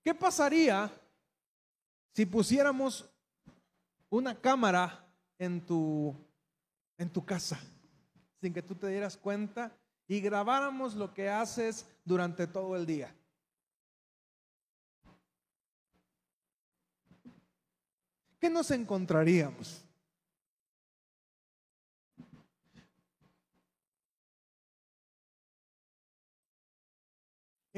¿Qué 0.05 0.15
pasaría 0.15 0.93
si 2.13 2.27
pusiéramos 2.27 3.09
una 4.11 4.39
cámara 4.39 5.11
en 5.39 5.65
tu, 5.65 6.15
en 6.99 7.11
tu 7.11 7.25
casa 7.25 7.59
sin 8.43 8.53
que 8.53 8.63
tú 8.63 8.75
te 8.75 8.89
dieras 8.89 9.17
cuenta 9.17 9.75
y 10.07 10.21
grabáramos 10.21 10.95
lo 10.95 11.15
que 11.15 11.31
haces 11.31 11.87
durante 12.05 12.47
todo 12.47 12.77
el 12.77 12.85
día? 12.85 13.18
¿Qué 18.39 18.51
nos 18.51 18.71
encontraríamos? 18.71 19.85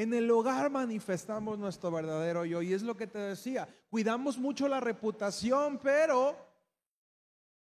En 0.01 0.15
el 0.15 0.31
hogar 0.31 0.71
manifestamos 0.71 1.59
nuestro 1.59 1.91
verdadero 1.91 2.47
yo 2.47 2.63
y 2.63 2.73
es 2.73 2.83
lo 2.83 2.97
que 2.97 3.07
te 3.07 3.19
decía, 3.19 3.69
cuidamos 3.91 4.39
mucho 4.39 4.67
la 4.67 4.81
reputación, 4.81 5.79
pero 5.83 6.37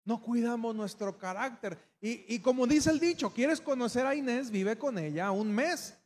no 0.04 0.20
cuidamos 0.20 0.74
nuestro 0.74 1.16
carácter. 1.16 1.78
Y, 1.98 2.35
y, 2.35 2.40
como 2.40 2.66
dice 2.66 2.90
el 2.90 3.00
dicho, 3.00 3.32
quieres 3.32 3.61
conocer 3.61 4.04
a 4.04 4.14
Inés, 4.14 4.50
vive 4.50 4.76
con 4.76 4.98
ella 4.98 5.30
un 5.30 5.50
mes. 5.50 5.96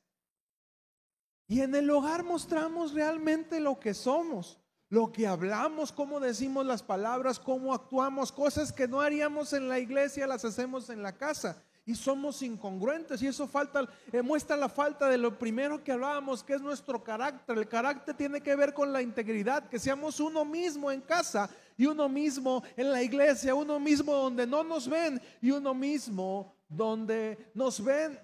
Y 1.48 1.62
en 1.62 1.74
el 1.74 1.90
hogar 1.90 2.22
mostramos 2.22 2.92
realmente 2.92 3.58
lo 3.58 3.80
que 3.80 3.92
somos 3.92 4.59
lo 4.90 5.12
que 5.12 5.26
hablamos, 5.26 5.92
cómo 5.92 6.18
decimos 6.18 6.66
las 6.66 6.82
palabras, 6.82 7.38
cómo 7.38 7.72
actuamos, 7.72 8.32
cosas 8.32 8.72
que 8.72 8.88
no 8.88 9.00
haríamos 9.00 9.52
en 9.52 9.68
la 9.68 9.78
iglesia, 9.78 10.26
las 10.26 10.44
hacemos 10.44 10.90
en 10.90 11.02
la 11.02 11.16
casa. 11.16 11.62
Y 11.86 11.94
somos 11.94 12.42
incongruentes 12.42 13.22
y 13.22 13.28
eso 13.28 13.46
falta, 13.46 13.88
eh, 14.12 14.20
muestra 14.20 14.56
la 14.56 14.68
falta 14.68 15.08
de 15.08 15.16
lo 15.16 15.38
primero 15.38 15.82
que 15.82 15.92
hablábamos, 15.92 16.42
que 16.42 16.54
es 16.54 16.60
nuestro 16.60 17.02
carácter. 17.02 17.56
El 17.56 17.68
carácter 17.68 18.16
tiene 18.16 18.40
que 18.40 18.54
ver 18.54 18.74
con 18.74 18.92
la 18.92 19.00
integridad, 19.00 19.68
que 19.68 19.78
seamos 19.78 20.20
uno 20.20 20.44
mismo 20.44 20.90
en 20.90 21.00
casa 21.00 21.48
y 21.76 21.86
uno 21.86 22.08
mismo 22.08 22.62
en 22.76 22.90
la 22.90 23.02
iglesia, 23.02 23.54
uno 23.54 23.80
mismo 23.80 24.12
donde 24.12 24.46
no 24.46 24.62
nos 24.62 24.88
ven 24.88 25.20
y 25.40 25.52
uno 25.52 25.72
mismo 25.72 26.54
donde 26.68 27.50
nos 27.54 27.82
ven. 27.82 28.18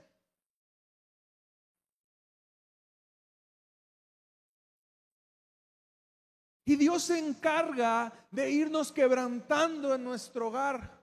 Y 6.69 6.75
Dios 6.75 7.05
se 7.05 7.17
encarga 7.17 8.13
de 8.33 8.51
irnos 8.51 8.91
quebrantando 8.91 9.95
en 9.95 10.03
nuestro 10.03 10.49
hogar. 10.49 11.01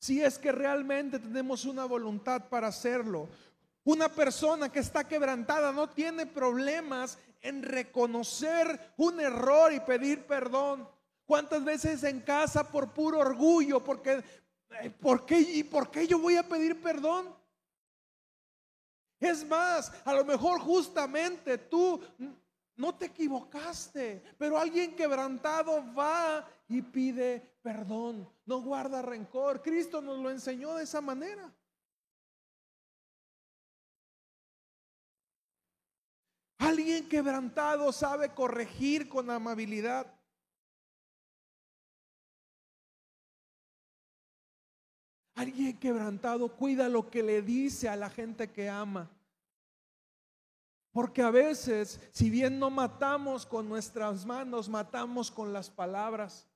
Si 0.00 0.20
es 0.20 0.36
que 0.36 0.50
realmente 0.50 1.20
tenemos 1.20 1.64
una 1.64 1.84
voluntad 1.84 2.48
para 2.48 2.66
hacerlo. 2.66 3.28
Una 3.84 4.08
persona 4.08 4.68
que 4.68 4.80
está 4.80 5.06
quebrantada 5.06 5.70
no 5.70 5.88
tiene 5.88 6.26
problemas 6.26 7.20
en 7.40 7.62
reconocer 7.62 8.94
un 8.96 9.20
error 9.20 9.72
y 9.72 9.78
pedir 9.78 10.26
perdón. 10.26 10.88
¿Cuántas 11.24 11.64
veces 11.64 12.02
en 12.02 12.20
casa 12.20 12.68
por 12.68 12.92
puro 12.92 13.20
orgullo, 13.20 13.84
porque 13.84 14.24
eh, 14.82 14.90
¿por 14.90 15.24
qué, 15.24 15.38
y 15.38 15.62
por 15.62 15.88
qué 15.88 16.04
yo 16.08 16.18
voy 16.18 16.36
a 16.36 16.48
pedir 16.48 16.80
perdón? 16.82 17.32
Es 19.20 19.46
más, 19.46 19.92
a 20.04 20.12
lo 20.14 20.24
mejor 20.24 20.58
justamente 20.58 21.58
tú 21.58 22.02
no 22.76 22.94
te 22.94 23.06
equivocaste, 23.06 24.22
pero 24.38 24.58
alguien 24.58 24.94
quebrantado 24.94 25.82
va 25.94 26.48
y 26.68 26.82
pide 26.82 27.56
perdón, 27.66 28.28
no 28.44 28.62
guarda 28.62 29.02
rencor. 29.02 29.60
Cristo 29.60 30.00
nos 30.00 30.18
lo 30.18 30.30
enseñó 30.30 30.74
de 30.74 30.84
esa 30.84 31.00
manera. 31.00 31.52
Alguien 36.58 37.08
quebrantado 37.08 37.90
sabe 37.92 38.32
corregir 38.34 39.08
con 39.08 39.30
amabilidad. 39.30 40.06
Alguien 45.34 45.78
quebrantado 45.78 46.56
cuida 46.56 46.88
lo 46.88 47.10
que 47.10 47.22
le 47.22 47.42
dice 47.42 47.88
a 47.88 47.96
la 47.96 48.10
gente 48.10 48.52
que 48.52 48.68
ama. 48.68 49.10
Porque 50.96 51.20
a 51.20 51.30
veces, 51.30 52.00
si 52.10 52.30
bien 52.30 52.58
no 52.58 52.70
matamos 52.70 53.44
con 53.44 53.68
nuestras 53.68 54.24
manos, 54.24 54.66
matamos 54.66 55.30
con 55.30 55.52
las 55.52 55.68
palabras. 55.68 56.46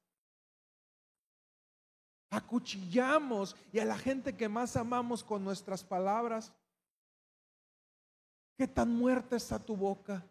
Acuchillamos 2.31 3.55
y 3.71 3.81
a 3.81 3.85
la 3.85 3.99
gente 3.99 4.35
que 4.35 4.49
más 4.49 4.77
amamos 4.77 5.23
con 5.23 5.45
nuestras 5.45 5.85
palabras. 5.85 6.55
¿Qué 8.57 8.67
tan 8.67 8.97
muerta 8.97 9.37
está 9.37 9.59
tu 9.59 9.77
boca? 9.77 10.25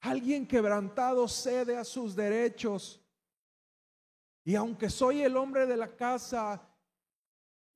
Alguien 0.00 0.48
quebrantado 0.48 1.28
cede 1.28 1.76
a 1.76 1.84
sus 1.84 2.16
derechos. 2.16 3.05
Y 4.46 4.54
aunque 4.54 4.88
soy 4.90 5.22
el 5.22 5.36
hombre 5.36 5.66
de 5.66 5.76
la 5.76 5.96
casa, 5.96 6.62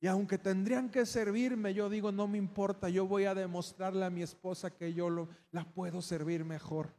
y 0.00 0.06
aunque 0.06 0.38
tendrían 0.38 0.88
que 0.88 1.04
servirme, 1.04 1.74
yo 1.74 1.90
digo, 1.90 2.12
no 2.12 2.28
me 2.28 2.38
importa, 2.38 2.88
yo 2.88 3.08
voy 3.08 3.24
a 3.24 3.34
demostrarle 3.34 4.04
a 4.04 4.10
mi 4.10 4.22
esposa 4.22 4.76
que 4.76 4.94
yo 4.94 5.26
la 5.50 5.64
puedo 5.64 6.00
servir 6.00 6.44
mejor. 6.44 6.94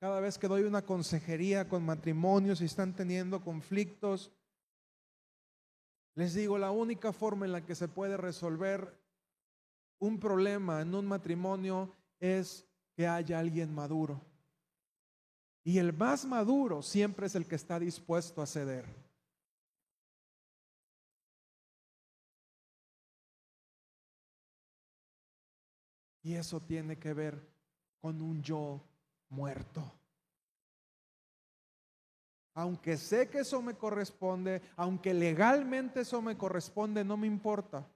Cada 0.00 0.18
vez 0.18 0.36
que 0.36 0.48
doy 0.48 0.64
una 0.64 0.82
consejería 0.82 1.68
con 1.68 1.84
matrimonios 1.84 2.60
y 2.60 2.64
están 2.64 2.96
teniendo 2.96 3.44
conflictos, 3.44 4.32
les 6.16 6.34
digo, 6.34 6.58
la 6.58 6.72
única 6.72 7.12
forma 7.12 7.46
en 7.46 7.52
la 7.52 7.64
que 7.64 7.76
se 7.76 7.86
puede 7.86 8.16
resolver 8.16 9.00
un 10.00 10.18
problema 10.18 10.80
en 10.80 10.96
un 10.96 11.06
matrimonio 11.06 11.94
es 12.18 12.66
que 13.00 13.08
haya 13.08 13.38
alguien 13.38 13.74
maduro. 13.74 14.20
Y 15.64 15.78
el 15.78 15.94
más 15.94 16.26
maduro 16.26 16.82
siempre 16.82 17.28
es 17.28 17.34
el 17.34 17.48
que 17.48 17.54
está 17.54 17.80
dispuesto 17.80 18.42
a 18.42 18.46
ceder. 18.46 18.84
Y 26.22 26.34
eso 26.34 26.60
tiene 26.60 26.98
que 26.98 27.14
ver 27.14 27.42
con 28.02 28.20
un 28.20 28.42
yo 28.42 28.86
muerto. 29.30 29.82
Aunque 32.52 32.98
sé 32.98 33.30
que 33.30 33.38
eso 33.38 33.62
me 33.62 33.78
corresponde, 33.78 34.60
aunque 34.76 35.14
legalmente 35.14 36.00
eso 36.00 36.20
me 36.20 36.36
corresponde, 36.36 37.02
no 37.02 37.16
me 37.16 37.26
importa. 37.26 37.90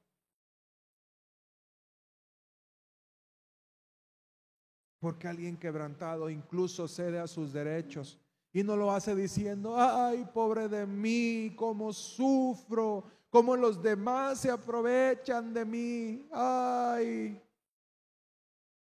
Porque 5.05 5.29
alguien 5.29 5.59
quebrantado 5.59 6.31
incluso 6.31 6.89
cede 6.89 7.19
a 7.19 7.27
sus 7.27 7.53
derechos 7.53 8.19
y 8.55 8.63
no 8.63 8.75
lo 8.75 8.91
hace 8.91 9.15
diciendo, 9.15 9.75
ay, 9.79 10.27
pobre 10.33 10.67
de 10.67 10.87
mí, 10.87 11.53
cómo 11.55 11.93
sufro, 11.93 13.05
cómo 13.29 13.55
los 13.55 13.83
demás 13.83 14.41
se 14.41 14.51
aprovechan 14.51 15.53
de 15.53 15.65
mí, 15.67 16.27
ay. 16.33 17.39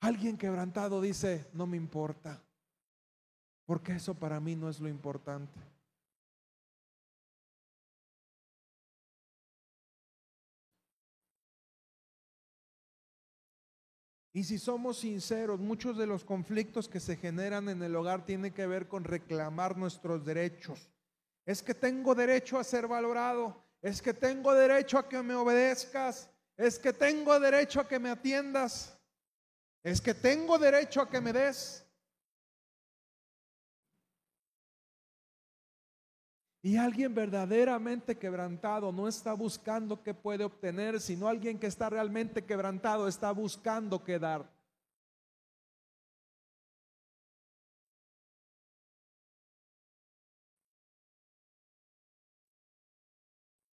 Alguien 0.00 0.38
quebrantado 0.38 0.98
dice, 1.02 1.46
no 1.52 1.66
me 1.66 1.76
importa, 1.76 2.42
porque 3.66 3.96
eso 3.96 4.14
para 4.14 4.40
mí 4.40 4.56
no 4.56 4.70
es 4.70 4.80
lo 4.80 4.88
importante. 4.88 5.60
Y 14.37 14.42
si 14.42 14.59
somos 14.59 14.99
sinceros, 14.99 15.61
muchos 15.61 15.97
de 15.97 16.09
los 16.09 16.25
conflictos 16.25 16.88
que 16.88 16.99
se 16.99 17.16
generan 17.16 17.68
en 17.68 17.81
el 17.85 17.94
hogar 17.94 18.27
tienen 18.27 18.53
que 18.53 18.66
ver 18.66 18.88
con 18.88 19.05
reclamar 19.05 19.77
nuestros 19.77 20.25
derechos. 20.25 20.90
Es 21.47 21.62
que 21.62 21.73
tengo 21.73 22.16
derecho 22.16 22.59
a 22.59 22.64
ser 22.64 22.88
valorado, 22.88 23.64
es 23.81 24.03
que 24.03 24.12
tengo 24.12 24.53
derecho 24.53 24.99
a 24.99 25.09
que 25.09 25.23
me 25.23 25.37
obedezcas, 25.37 26.29
es 26.57 26.81
que 26.81 26.92
tengo 26.92 27.38
derecho 27.38 27.81
a 27.81 27.87
que 27.87 28.01
me 28.01 28.11
atiendas, 28.11 28.99
es 29.85 30.01
que 30.01 30.14
tengo 30.14 30.59
derecho 30.59 31.03
a 31.03 31.09
que 31.09 31.20
me 31.20 31.33
des. 31.33 31.84
Y 36.64 36.79
alguien 36.79 37.14
verdaderamente 37.14 38.16
quebrantado 38.16 38.90
no 38.90 39.07
está 39.07 39.35
buscando 39.35 40.03
qué 40.03 40.14
puede 40.14 40.44
obtener, 40.44 40.98
sino 40.98 41.29
alguien 41.29 41.59
que 41.59 41.66
está 41.66 41.90
realmente 41.90 42.42
quebrantado 42.42 43.07
está 43.07 43.31
buscando 43.33 44.03
qué 44.03 44.18
dar. 44.18 44.50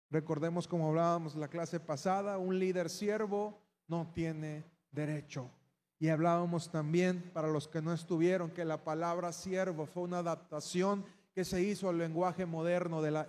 Recordemos 0.08 0.66
como 0.66 0.88
hablábamos 0.88 1.36
la 1.36 1.48
clase 1.48 1.80
pasada, 1.80 2.38
un 2.38 2.58
líder 2.58 2.88
siervo 2.88 3.60
no 3.86 4.10
tiene 4.14 4.64
derecho. 4.92 5.50
Y 5.98 6.08
hablábamos 6.08 6.70
también, 6.70 7.32
para 7.34 7.48
los 7.48 7.68
que 7.68 7.82
no 7.82 7.92
estuvieron, 7.92 8.50
que 8.50 8.64
la 8.64 8.82
palabra 8.82 9.32
siervo 9.32 9.84
fue 9.84 10.04
una 10.04 10.20
adaptación 10.20 11.04
que 11.38 11.44
se 11.44 11.62
hizo 11.62 11.88
al 11.88 11.98
lenguaje 11.98 12.46
moderno 12.46 13.00
de 13.00 13.12
la, 13.12 13.28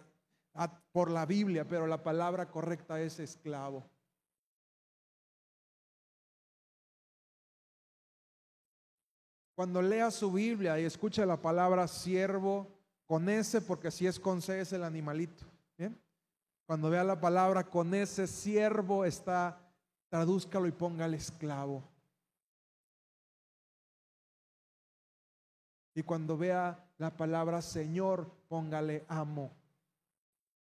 por 0.92 1.12
la 1.12 1.28
Biblia, 1.28 1.68
pero 1.68 1.86
la 1.86 2.02
palabra 2.02 2.50
correcta 2.50 3.00
es 3.00 3.20
esclavo. 3.20 3.88
Cuando 9.54 9.80
lea 9.84 10.10
su 10.10 10.32
Biblia 10.32 10.80
y 10.80 10.86
escuche 10.86 11.24
la 11.24 11.40
palabra 11.40 11.88
siervo, 11.88 12.68
con 13.06 13.30
ese, 13.30 13.62
porque 13.62 13.92
si 13.92 14.08
es 14.08 14.20
con 14.20 14.42
C 14.42 14.60
es 14.60 14.74
el 14.74 14.84
animalito. 14.84 15.46
Cuando 16.66 16.90
vea 16.90 17.04
la 17.04 17.22
palabra 17.22 17.64
con 17.64 17.94
ese 17.94 18.26
siervo 18.26 19.06
está, 19.06 19.62
tradúzcalo 20.10 20.66
y 20.66 20.72
póngale 20.72 21.18
esclavo. 21.18 21.84
Y 25.94 26.02
cuando 26.02 26.36
vea 26.36 26.89
la 27.00 27.16
palabra 27.16 27.62
Señor, 27.62 28.30
póngale 28.48 29.06
amo. 29.08 29.52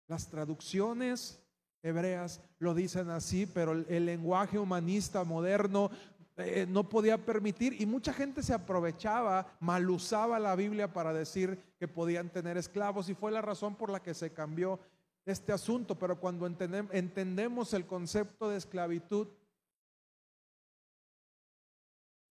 Las 0.08 0.30
traducciones 0.30 1.44
hebreas 1.82 2.40
lo 2.60 2.74
dicen 2.74 3.10
así, 3.10 3.46
pero 3.46 3.74
el, 3.74 4.06
lenguaje 4.06 4.60
humanista 4.60 5.24
moderno 5.24 5.90
eh, 6.38 6.66
no 6.70 6.88
podía 6.88 7.18
permitir 7.18 7.82
y 7.82 7.86
mucha 7.86 8.14
gente 8.14 8.44
se 8.44 8.54
aprovechaba, 8.54 9.58
mal 9.60 9.90
usaba 9.90 10.40
la 10.40 10.56
Biblia 10.56 10.94
para 10.94 11.14
decir 11.14 11.60
que 11.80 11.88
podían 11.88 12.30
tener 12.30 12.58
esclavos 12.58 13.10
y 13.10 13.16
fue 13.16 13.32
la 13.32 13.42
razón 13.42 13.76
por 13.76 13.90
la 13.90 14.02
que 14.02 14.14
se 14.14 14.32
cambió 14.32 14.80
este 15.26 15.52
asunto. 15.52 15.98
Pero 15.98 16.20
cuando 16.20 16.46
entendemos 16.46 17.74
el 17.74 17.88
concepto 17.88 18.50
de 18.50 18.58
esclavitud, 18.58 19.28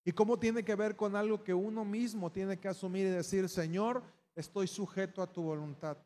¿Y 0.04 0.12
cómo 0.12 0.38
tiene 0.38 0.64
que 0.64 0.74
ver 0.74 0.96
con 0.96 1.16
algo 1.16 1.42
que 1.42 1.52
uno 1.52 1.84
mismo 1.84 2.32
tiene 2.32 2.58
que 2.58 2.68
asumir 2.68 3.06
y 3.06 3.10
decir, 3.10 3.48
Señor, 3.48 4.02
estoy 4.34 4.66
sujeto 4.66 5.22
a 5.22 5.30
tu 5.30 5.42
voluntad? 5.42 5.98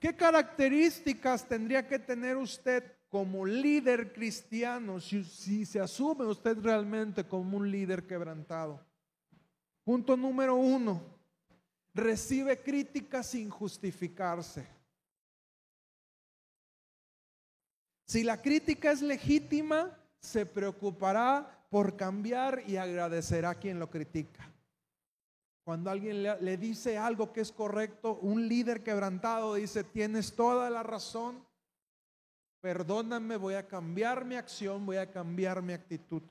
¿Qué 0.00 0.16
características 0.16 1.46
tendría 1.46 1.86
que 1.86 1.98
tener 1.98 2.38
usted 2.38 2.82
como 3.10 3.44
líder 3.44 4.14
cristiano 4.14 4.98
si, 4.98 5.66
se 5.66 5.78
asume 5.78 6.24
usted 6.24 6.56
realmente 6.58 7.28
como 7.28 7.58
un 7.58 7.70
líder 7.70 8.06
quebrantado? 8.06 8.82
Punto 9.84 10.16
número 10.16 10.54
uno 10.54 11.19
recibe 11.94 12.62
críticas 12.62 13.28
sin 13.28 13.50
justificarse. 13.50 14.66
Si 18.06 18.24
la 18.24 18.42
crítica 18.42 18.90
es 18.90 19.02
legítima, 19.02 19.96
se 20.18 20.44
preocupará 20.44 21.64
por 21.70 21.96
cambiar 21.96 22.62
y 22.66 22.76
agradecerá 22.76 23.50
a 23.50 23.54
quien 23.54 23.78
lo 23.78 23.88
critica. 23.88 24.50
Cuando 25.64 25.90
alguien 25.90 26.22
le, 26.24 26.56
dice 26.56 26.98
algo 26.98 27.32
que 27.32 27.42
es 27.42 27.52
correcto, 27.52 28.18
un 28.22 28.48
líder 28.48 28.82
quebrantado 28.82 29.54
dice, 29.54 29.84
tienes 29.84 30.34
toda 30.34 30.68
la 30.68 30.82
razón, 30.82 31.44
perdóname, 32.60 33.36
voy 33.36 33.54
a 33.54 33.68
cambiar 33.68 34.24
mi 34.24 34.34
acción, 34.34 34.84
voy 34.84 34.96
a 34.96 35.10
cambiar 35.10 35.62
mi 35.62 35.72
actitud. 35.72 36.22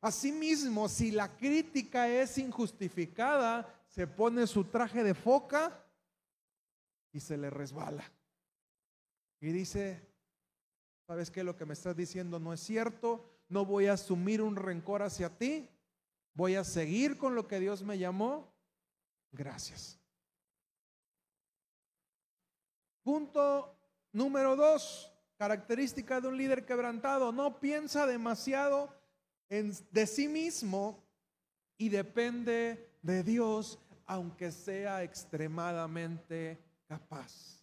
Asimismo, 0.00 0.88
si 0.88 1.12
la 1.12 1.36
crítica 1.36 2.08
es 2.08 2.38
injustificada, 2.38 3.75
se 3.96 4.06
pone 4.06 4.46
su 4.46 4.64
traje 4.64 5.02
de 5.02 5.14
foca 5.14 5.82
y 7.12 7.20
se 7.20 7.38
le 7.38 7.48
resbala. 7.48 8.04
y 9.40 9.52
dice, 9.52 10.06
¿sabes 11.06 11.30
qué? 11.30 11.42
Lo 11.42 11.56
que 11.56 11.64
me 11.64 11.72
estás 11.72 11.96
diciendo 11.96 12.38
no 12.38 12.52
es 12.52 12.60
cierto, 12.60 13.24
no 13.48 13.64
voy 13.64 13.86
a 13.86 13.94
asumir 13.94 14.42
un 14.42 14.54
rencor 14.54 15.02
hacia 15.02 15.38
ti, 15.38 15.70
voy 16.34 16.56
a 16.56 16.64
seguir 16.64 17.16
con 17.16 17.34
lo 17.34 17.48
que 17.48 17.58
Dios 17.58 17.82
me 17.82 17.96
llamó. 17.96 18.52
Gracias. 19.32 19.98
Punto 23.02 23.78
número 24.12 24.56
dos, 24.56 25.10
característica 25.38 26.20
de 26.20 26.28
un 26.28 26.36
líder 26.36 26.66
quebrantado, 26.66 27.32
no 27.32 27.60
piensa 27.60 28.06
demasiado 28.06 28.94
en, 29.48 29.72
de 29.90 30.06
sí 30.06 30.28
mismo 30.28 31.02
y 31.78 31.88
depende 31.88 32.90
de 33.00 33.22
Dios, 33.22 33.78
aunque 34.06 34.50
sea 34.52 35.02
extremadamente 35.02 36.58
capaz. 36.86 37.56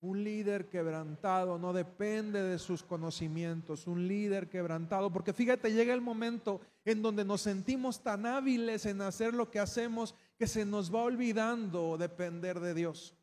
Un 0.00 0.22
líder 0.22 0.68
quebrantado 0.68 1.58
no 1.58 1.72
depende 1.72 2.40
de 2.42 2.58
sus 2.58 2.82
conocimientos, 2.82 3.86
un 3.86 4.06
líder 4.06 4.48
quebrantado, 4.48 5.12
porque 5.12 5.32
fíjate, 5.32 5.72
llega 5.72 5.94
el 5.94 6.00
momento 6.00 6.60
en 6.84 7.02
donde 7.02 7.24
nos 7.24 7.40
sentimos 7.40 8.00
tan 8.00 8.26
hábiles 8.26 8.86
en 8.86 9.00
hacer 9.00 9.34
lo 9.34 9.50
que 9.50 9.58
hacemos 9.58 10.14
que 10.38 10.46
se 10.46 10.64
nos 10.64 10.94
va 10.94 11.02
olvidando 11.02 11.96
depender 11.96 12.60
de 12.60 12.74
Dios. 12.74 13.15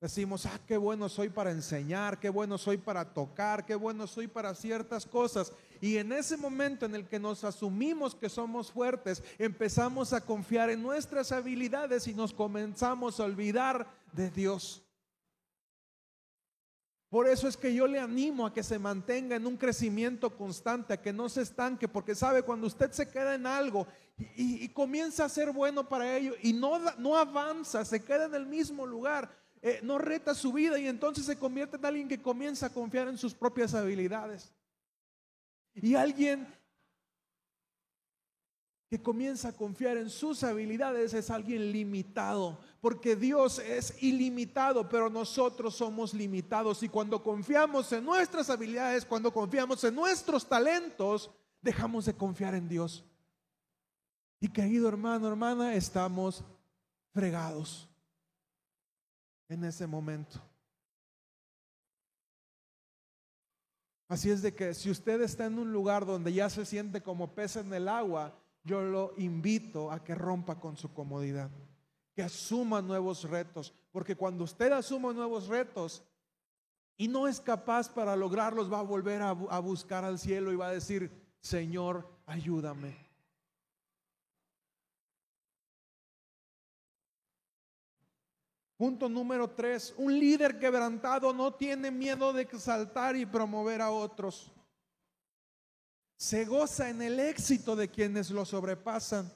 Decimos, 0.00 0.46
ah, 0.46 0.58
qué 0.66 0.78
bueno 0.78 1.10
soy 1.10 1.28
para 1.28 1.50
enseñar, 1.50 2.18
qué 2.18 2.30
bueno 2.30 2.56
soy 2.56 2.78
para 2.78 3.12
tocar, 3.12 3.66
qué 3.66 3.74
bueno 3.74 4.06
soy 4.06 4.28
para 4.28 4.54
ciertas 4.54 5.04
cosas. 5.04 5.52
Y 5.78 5.98
en 5.98 6.12
ese 6.12 6.38
momento 6.38 6.86
en 6.86 6.94
el 6.94 7.06
que 7.06 7.18
nos 7.18 7.44
asumimos 7.44 8.14
que 8.14 8.30
somos 8.30 8.72
fuertes, 8.72 9.22
empezamos 9.38 10.14
a 10.14 10.22
confiar 10.22 10.70
en 10.70 10.82
nuestras 10.82 11.32
habilidades 11.32 12.06
y 12.06 12.14
nos 12.14 12.32
comenzamos 12.32 13.20
a 13.20 13.24
olvidar 13.24 13.86
de 14.12 14.30
Dios. 14.30 14.82
Por 17.10 17.28
eso 17.28 17.46
es 17.46 17.58
que 17.58 17.74
yo 17.74 17.86
le 17.86 17.98
animo 17.98 18.46
a 18.46 18.54
que 18.54 18.62
se 18.62 18.78
mantenga 18.78 19.36
en 19.36 19.46
un 19.46 19.58
crecimiento 19.58 20.34
constante, 20.34 20.94
a 20.94 21.02
que 21.02 21.12
no 21.12 21.28
se 21.28 21.42
estanque, 21.42 21.88
porque 21.88 22.14
sabe, 22.14 22.42
cuando 22.42 22.68
usted 22.68 22.90
se 22.92 23.10
queda 23.10 23.34
en 23.34 23.46
algo 23.46 23.86
y, 24.36 24.68
comienza 24.68 25.24
a 25.24 25.28
ser 25.28 25.50
bueno 25.50 25.88
para 25.88 26.16
ello 26.16 26.34
y 26.40 26.52
no, 26.54 26.78
no 26.98 27.16
avanza, 27.16 27.84
se 27.84 28.02
queda 28.02 28.26
en 28.26 28.34
el 28.34 28.46
mismo 28.46 28.86
lugar, 28.86 29.39
eh, 29.62 29.80
no 29.82 29.98
reta 29.98 30.34
su 30.34 30.52
vida 30.52 30.78
y 30.78 30.86
entonces 30.86 31.26
se 31.26 31.38
convierte 31.38 31.76
en 31.76 31.84
alguien 31.84 32.08
que 32.08 32.22
comienza 32.22 32.66
a 32.66 32.72
confiar 32.72 33.08
en 33.08 33.18
sus 33.18 33.34
propias 33.34 33.74
habilidades. 33.74 34.54
Y 35.74 35.94
alguien 35.94 36.46
que 38.88 39.02
comienza 39.02 39.48
a 39.48 39.52
confiar 39.52 39.98
en 39.98 40.08
sus 40.08 40.42
habilidades 40.42 41.12
es 41.14 41.30
alguien 41.30 41.70
limitado, 41.70 42.58
porque 42.80 43.14
Dios 43.14 43.58
es 43.58 44.02
ilimitado, 44.02 44.88
pero 44.88 45.10
nosotros 45.10 45.76
somos 45.76 46.14
limitados. 46.14 46.82
Y 46.82 46.88
cuando 46.88 47.22
confiamos 47.22 47.92
en 47.92 48.04
nuestras 48.04 48.48
habilidades, 48.48 49.04
cuando 49.04 49.32
confiamos 49.32 49.84
en 49.84 49.94
nuestros 49.94 50.48
talentos, 50.48 51.30
dejamos 51.60 52.06
de 52.06 52.14
confiar 52.14 52.54
en 52.54 52.66
Dios. 52.66 53.04
Y 54.40 54.48
querido 54.48 54.88
hermano, 54.88 55.28
hermana, 55.28 55.74
estamos 55.74 56.42
fregados 57.12 57.89
en 59.50 59.64
ese 59.64 59.86
momento. 59.86 60.40
Así 64.08 64.30
es 64.30 64.42
de 64.42 64.54
que 64.54 64.74
si 64.74 64.90
usted 64.90 65.20
está 65.20 65.46
en 65.46 65.58
un 65.58 65.72
lugar 65.72 66.06
donde 66.06 66.32
ya 66.32 66.48
se 66.48 66.64
siente 66.64 67.02
como 67.02 67.34
pez 67.34 67.56
en 67.56 67.72
el 67.74 67.88
agua, 67.88 68.34
yo 68.64 68.82
lo 68.82 69.12
invito 69.16 69.90
a 69.90 70.02
que 70.02 70.14
rompa 70.14 70.58
con 70.58 70.76
su 70.76 70.92
comodidad, 70.92 71.50
que 72.14 72.22
asuma 72.22 72.82
nuevos 72.82 73.24
retos, 73.24 73.72
porque 73.92 74.16
cuando 74.16 74.44
usted 74.44 74.72
asuma 74.72 75.12
nuevos 75.12 75.46
retos 75.48 76.02
y 76.96 77.08
no 77.08 77.28
es 77.28 77.40
capaz 77.40 77.88
para 77.88 78.16
lograrlos, 78.16 78.72
va 78.72 78.80
a 78.80 78.82
volver 78.82 79.22
a, 79.22 79.30
a 79.30 79.60
buscar 79.60 80.04
al 80.04 80.18
cielo 80.18 80.52
y 80.52 80.56
va 80.56 80.68
a 80.68 80.72
decir, 80.72 81.10
Señor, 81.40 82.08
ayúdame. 82.26 83.09
Punto 88.80 89.10
número 89.10 89.46
tres, 89.46 89.92
un 89.98 90.18
líder 90.18 90.58
quebrantado 90.58 91.34
no 91.34 91.52
tiene 91.52 91.90
miedo 91.90 92.32
de 92.32 92.40
exaltar 92.40 93.14
y 93.14 93.26
promover 93.26 93.82
a 93.82 93.90
otros. 93.90 94.50
Se 96.16 96.46
goza 96.46 96.88
en 96.88 97.02
el 97.02 97.20
éxito 97.20 97.76
de 97.76 97.90
quienes 97.90 98.30
lo 98.30 98.46
sobrepasan. 98.46 99.30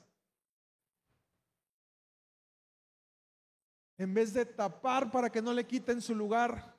En 3.99 4.15
vez 4.15 4.33
de 4.33 4.47
tapar 4.47 5.11
para 5.11 5.29
que 5.29 5.43
no 5.43 5.53
le 5.53 5.67
quiten 5.67 6.01
su 6.01 6.15
lugar, 6.15 6.75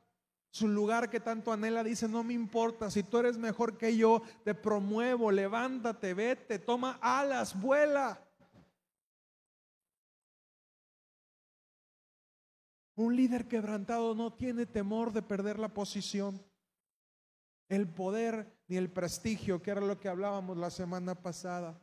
su 0.50 0.66
lugar 0.66 1.08
que 1.08 1.20
tanto 1.20 1.52
anhela, 1.52 1.84
dice, 1.84 2.08
no 2.08 2.24
me 2.24 2.34
importa, 2.34 2.90
si 2.90 3.04
tú 3.04 3.18
eres 3.18 3.38
mejor 3.38 3.78
que 3.78 3.96
yo, 3.96 4.22
te 4.42 4.56
promuevo, 4.56 5.30
levántate, 5.30 6.14
vete, 6.14 6.58
toma 6.58 6.98
alas, 7.00 7.56
vuela. 7.60 8.25
Un 12.96 13.14
líder 13.14 13.46
quebrantado 13.46 14.14
no 14.14 14.32
tiene 14.32 14.64
temor 14.64 15.12
de 15.12 15.22
perder 15.22 15.58
la 15.58 15.68
posición, 15.68 16.42
el 17.68 17.86
poder 17.86 18.62
ni 18.68 18.76
el 18.76 18.90
prestigio, 18.90 19.60
que 19.62 19.70
era 19.70 19.82
lo 19.82 20.00
que 20.00 20.08
hablábamos 20.08 20.56
la 20.56 20.70
semana 20.70 21.14
pasada. 21.14 21.78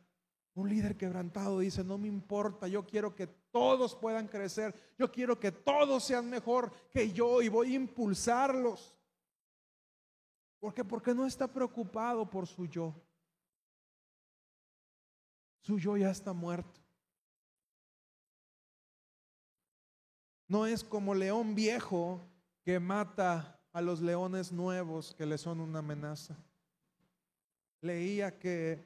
Un 0.54 0.68
líder 0.68 0.96
quebrantado 0.96 1.60
dice, 1.60 1.84
no 1.84 1.98
me 1.98 2.08
importa, 2.08 2.66
yo 2.66 2.84
quiero 2.84 3.14
que 3.14 3.28
todos 3.28 3.94
puedan 3.94 4.26
crecer, 4.26 4.74
yo 4.98 5.10
quiero 5.10 5.38
que 5.38 5.52
todos 5.52 6.02
sean 6.02 6.28
mejor 6.28 6.72
que 6.92 7.12
yo 7.12 7.40
y 7.42 7.48
voy 7.48 7.72
a 7.72 7.76
impulsarlos. 7.76 8.96
¿Por 10.58 10.74
qué? 10.74 10.84
Porque 10.84 11.14
no 11.14 11.26
está 11.26 11.46
preocupado 11.46 12.28
por 12.28 12.46
su 12.46 12.66
yo. 12.66 12.92
Su 15.60 15.78
yo 15.78 15.96
ya 15.96 16.10
está 16.10 16.32
muerto. 16.32 16.83
No 20.46 20.66
es 20.66 20.84
como 20.84 21.14
león 21.14 21.54
viejo 21.54 22.20
que 22.64 22.78
mata 22.80 23.58
a 23.72 23.80
los 23.80 24.00
leones 24.00 24.52
nuevos 24.52 25.14
que 25.14 25.26
le 25.26 25.38
son 25.38 25.60
una 25.60 25.80
amenaza. 25.80 26.36
Leía 27.80 28.38
que 28.38 28.84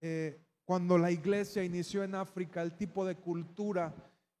eh, 0.00 0.38
cuando 0.64 0.98
la 0.98 1.10
iglesia 1.10 1.64
inició 1.64 2.04
en 2.04 2.14
África, 2.14 2.62
el 2.62 2.76
tipo 2.76 3.04
de 3.04 3.16
cultura 3.16 3.94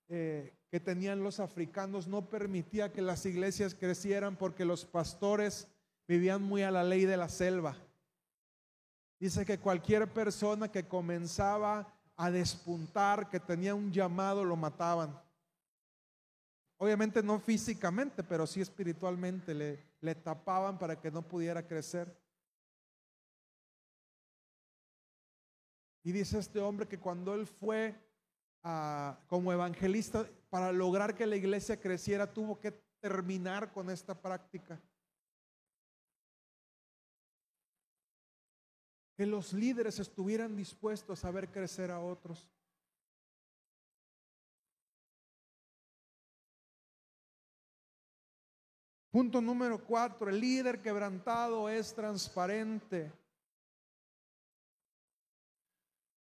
eh, 0.08 0.52
que 0.70 0.80
tenían 0.80 1.22
los 1.22 1.40
africanos 1.40 2.06
no 2.06 2.28
permitía 2.28 2.92
que 2.92 3.02
las 3.02 3.24
iglesias 3.26 3.74
crecieran 3.74 4.36
porque 4.36 4.64
los 4.64 4.84
pastores 4.84 5.68
vivían 6.06 6.42
muy 6.42 6.62
a 6.62 6.70
la 6.70 6.84
ley 6.84 7.04
de 7.04 7.16
la 7.16 7.28
selva. 7.28 7.76
Dice 9.18 9.46
que 9.46 9.58
cualquier 9.58 10.12
persona 10.12 10.70
que 10.70 10.86
comenzaba 10.86 11.92
a 12.16 12.30
despuntar, 12.30 13.28
que 13.30 13.40
tenía 13.40 13.74
un 13.74 13.92
llamado, 13.92 14.44
lo 14.44 14.56
mataban. 14.56 15.18
Obviamente 16.78 17.22
no 17.22 17.38
físicamente, 17.40 18.22
pero 18.22 18.46
sí 18.46 18.60
espiritualmente 18.60 19.54
le, 19.54 19.82
le 20.00 20.14
tapaban 20.14 20.78
para 20.78 21.00
que 21.00 21.10
no 21.10 21.22
pudiera 21.22 21.66
crecer. 21.66 22.14
Y 26.06 26.12
dice 26.12 26.38
este 26.38 26.60
hombre 26.60 26.86
que 26.86 27.00
cuando 27.00 27.34
él 27.34 27.46
fue 27.46 27.94
como 29.26 29.52
evangelista, 29.52 30.28
para 30.50 30.72
lograr 30.72 31.14
que 31.14 31.26
la 31.26 31.36
iglesia 31.36 31.80
creciera, 31.80 32.32
tuvo 32.32 32.60
que 32.60 32.72
terminar 33.00 33.72
con 33.72 33.90
esta 33.90 34.20
práctica. 34.20 34.80
Que 39.16 39.26
los 39.26 39.52
líderes 39.52 39.98
estuvieran 39.98 40.56
dispuestos 40.56 41.24
a 41.24 41.30
ver 41.30 41.50
crecer 41.50 41.90
a 41.90 42.00
otros. 42.00 42.48
Punto 49.16 49.40
número 49.40 49.82
cuatro, 49.82 50.28
el 50.28 50.38
líder 50.38 50.82
quebrantado 50.82 51.70
es 51.70 51.94
transparente. 51.94 53.10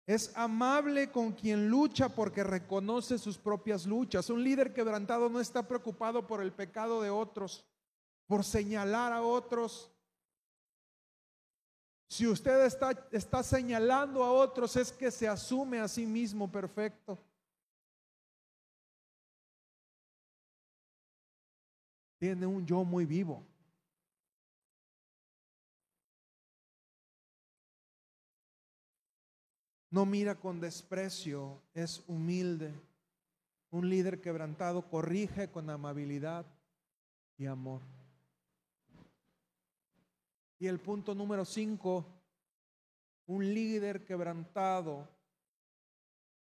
Es 0.07 0.31
amable 0.33 1.11
con 1.11 1.33
quien 1.33 1.69
lucha 1.69 2.07
porque 2.07 2.41
reconoce 2.41 3.17
sus 3.17 3.37
propias 3.37 3.85
luchas. 3.85 4.29
Un 4.29 4.41
líder 4.41 4.73
quebrantado 4.73 5.27
no 5.27 5.41
está 5.41 5.67
preocupado 5.67 6.25
por 6.25 6.41
el 6.41 6.53
pecado 6.53 7.01
de 7.01 7.09
otros, 7.09 7.65
por 8.27 8.45
señalar 8.45 9.11
a 9.11 9.23
otros. 9.23 9.91
Si 12.07 12.25
usted 12.25 12.63
está, 12.63 12.91
está 13.11 13.43
señalando 13.43 14.23
a 14.23 14.31
otros 14.31 14.77
es 14.77 14.93
que 14.93 15.11
se 15.11 15.27
asume 15.27 15.81
a 15.81 15.89
sí 15.89 16.05
mismo 16.05 16.49
perfecto. 16.49 17.19
Tiene 22.17 22.45
un 22.45 22.65
yo 22.65 22.83
muy 22.83 23.05
vivo. 23.05 23.43
No 29.89 30.05
mira 30.05 30.35
con 30.35 30.59
desprecio, 30.59 31.61
es 31.73 32.03
humilde. 32.07 32.73
Un 33.71 33.89
líder 33.89 34.19
quebrantado 34.19 34.89
corrige 34.89 35.49
con 35.49 35.69
amabilidad 35.69 36.45
y 37.37 37.45
amor. 37.45 37.81
Y 40.59 40.67
el 40.67 40.79
punto 40.79 41.15
número 41.15 41.45
cinco, 41.45 42.05
un 43.25 43.53
líder 43.53 44.05
quebrantado 44.05 45.07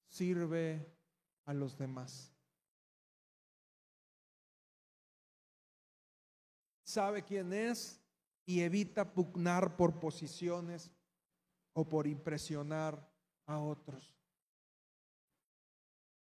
sirve 0.09 0.85
a 1.45 1.55
los 1.55 1.77
demás. 1.79 2.36
Sabe 6.97 7.23
quién 7.23 7.53
es 7.53 8.01
y 8.47 8.63
evita 8.63 9.13
pugnar 9.13 9.77
por 9.77 10.01
posiciones 10.01 10.91
o 11.75 11.87
por 11.87 12.07
impresionar 12.07 13.07
a 13.45 13.59
otros. 13.59 14.17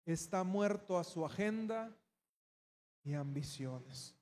Está 0.06 0.44
muerto 0.44 0.96
a 0.96 1.02
su 1.02 1.26
agenda 1.26 1.92
y 3.02 3.14
ambiciones. 3.14 4.14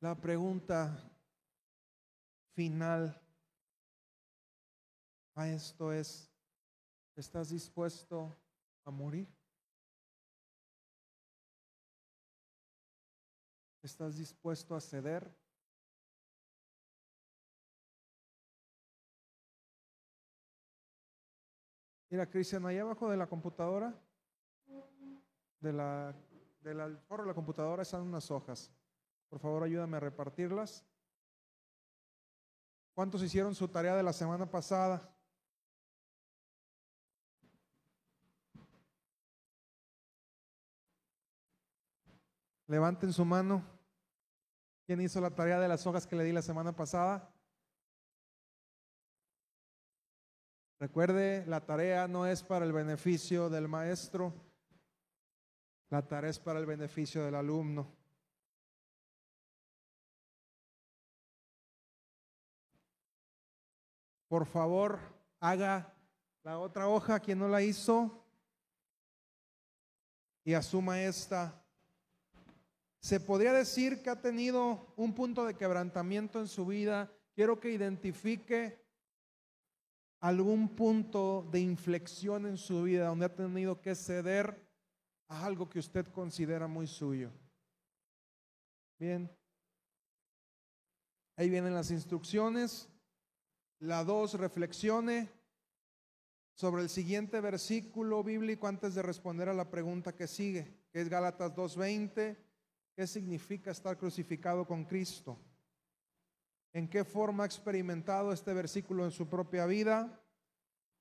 La 0.00 0.14
pregunta 0.18 0.98
final 2.54 3.20
a 5.34 5.48
esto 5.50 5.92
es, 5.92 6.32
¿estás 7.14 7.50
dispuesto 7.50 8.34
a 8.86 8.90
morir? 8.90 9.28
¿Estás 13.84 14.16
dispuesto 14.16 14.74
a 14.74 14.80
ceder? 14.80 15.30
Mira, 22.08 22.30
Cristian, 22.30 22.64
ahí 22.64 22.78
abajo 22.78 23.10
de 23.10 23.18
la 23.18 23.26
computadora, 23.26 23.94
de 25.60 25.72
la, 25.74 26.16
del 26.62 26.96
foro 26.96 27.24
de 27.24 27.28
la 27.28 27.34
computadora 27.34 27.82
están 27.82 28.00
unas 28.00 28.30
hojas. 28.30 28.72
Por 29.28 29.38
favor, 29.38 29.64
ayúdame 29.64 29.98
a 29.98 30.00
repartirlas. 30.00 30.82
¿Cuántos 32.94 33.22
hicieron 33.22 33.54
su 33.54 33.68
tarea 33.68 33.96
de 33.96 34.02
la 34.02 34.14
semana 34.14 34.50
pasada? 34.50 35.13
Levanten 42.66 43.12
su 43.12 43.24
mano. 43.24 43.62
¿Quién 44.86 45.00
hizo 45.00 45.20
la 45.20 45.30
tarea 45.30 45.58
de 45.58 45.68
las 45.68 45.86
hojas 45.86 46.06
que 46.06 46.16
le 46.16 46.24
di 46.24 46.32
la 46.32 46.42
semana 46.42 46.74
pasada? 46.74 47.30
Recuerde, 50.78 51.46
la 51.46 51.64
tarea 51.64 52.06
no 52.08 52.26
es 52.26 52.42
para 52.42 52.66
el 52.66 52.72
beneficio 52.72 53.48
del 53.48 53.68
maestro, 53.68 54.34
la 55.88 56.06
tarea 56.06 56.30
es 56.30 56.38
para 56.38 56.58
el 56.58 56.66
beneficio 56.66 57.24
del 57.24 57.36
alumno. 57.36 57.90
Por 64.28 64.44
favor, 64.44 64.98
haga 65.40 65.94
la 66.42 66.58
otra 66.58 66.88
hoja, 66.88 67.20
quien 67.20 67.38
no 67.38 67.48
la 67.48 67.62
hizo, 67.62 68.26
y 70.44 70.52
asuma 70.52 71.00
esta 71.00 71.63
se 73.04 73.20
podría 73.20 73.52
decir 73.52 74.02
que 74.02 74.08
ha 74.08 74.22
tenido 74.22 74.94
un 74.96 75.14
punto 75.14 75.44
de 75.44 75.58
quebrantamiento 75.58 76.40
en 76.40 76.48
su 76.48 76.64
vida. 76.64 77.12
Quiero 77.34 77.60
que 77.60 77.68
identifique 77.68 78.82
algún 80.20 80.74
punto 80.74 81.46
de 81.52 81.60
inflexión 81.60 82.46
en 82.46 82.56
su 82.56 82.84
vida 82.84 83.08
donde 83.08 83.26
ha 83.26 83.34
tenido 83.34 83.82
que 83.82 83.94
ceder 83.94 84.58
a 85.28 85.44
algo 85.44 85.68
que 85.68 85.80
usted 85.80 86.06
considera 86.06 86.66
muy 86.66 86.86
suyo. 86.86 87.30
Bien. 88.98 89.30
Ahí 91.36 91.50
vienen 91.50 91.74
las 91.74 91.90
instrucciones. 91.90 92.88
La 93.80 94.02
dos, 94.02 94.32
reflexione 94.32 95.28
sobre 96.54 96.80
el 96.80 96.88
siguiente 96.88 97.42
versículo 97.42 98.24
bíblico 98.24 98.66
antes 98.66 98.94
de 98.94 99.02
responder 99.02 99.50
a 99.50 99.54
la 99.54 99.68
pregunta 99.70 100.16
que 100.16 100.26
sigue, 100.26 100.86
que 100.90 101.02
es 101.02 101.10
Gálatas 101.10 101.54
2.20. 101.54 102.43
¿Qué 102.96 103.06
significa 103.08 103.72
estar 103.72 103.98
crucificado 103.98 104.64
con 104.64 104.84
Cristo? 104.84 105.36
¿En 106.72 106.88
qué 106.88 107.04
forma 107.04 107.42
ha 107.42 107.46
experimentado 107.46 108.32
este 108.32 108.52
versículo 108.52 109.04
en 109.04 109.10
su 109.10 109.28
propia 109.28 109.66
vida? 109.66 110.20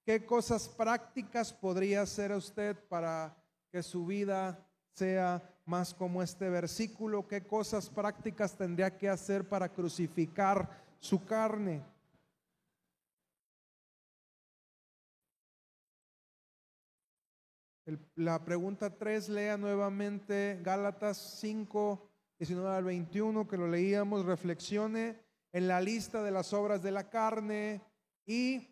¿Qué 0.03 0.25
cosas 0.25 0.67
prácticas 0.67 1.53
podría 1.53 2.01
hacer 2.01 2.31
usted 2.31 2.77
para 2.89 3.35
que 3.71 3.83
su 3.83 4.05
vida 4.05 4.67
sea 4.95 5.41
más 5.65 5.93
como 5.93 6.23
este 6.23 6.49
versículo? 6.49 7.27
¿Qué 7.27 7.45
cosas 7.45 7.89
prácticas 7.89 8.57
tendría 8.57 8.97
que 8.97 9.07
hacer 9.07 9.47
para 9.47 9.69
crucificar 9.69 10.83
su 10.99 11.23
carne? 11.23 11.83
La 18.15 18.43
pregunta 18.43 18.97
3, 18.97 19.29
lea 19.29 19.57
nuevamente 19.57 20.59
Gálatas 20.63 21.37
5, 21.39 22.09
19 22.39 22.75
al 22.75 22.83
21, 22.85 23.47
que 23.47 23.57
lo 23.57 23.67
leíamos, 23.67 24.25
reflexione 24.25 25.19
en 25.51 25.67
la 25.67 25.81
lista 25.81 26.23
de 26.23 26.31
las 26.31 26.53
obras 26.53 26.81
de 26.81 26.91
la 26.91 27.09
carne 27.09 27.81
y 28.25 28.67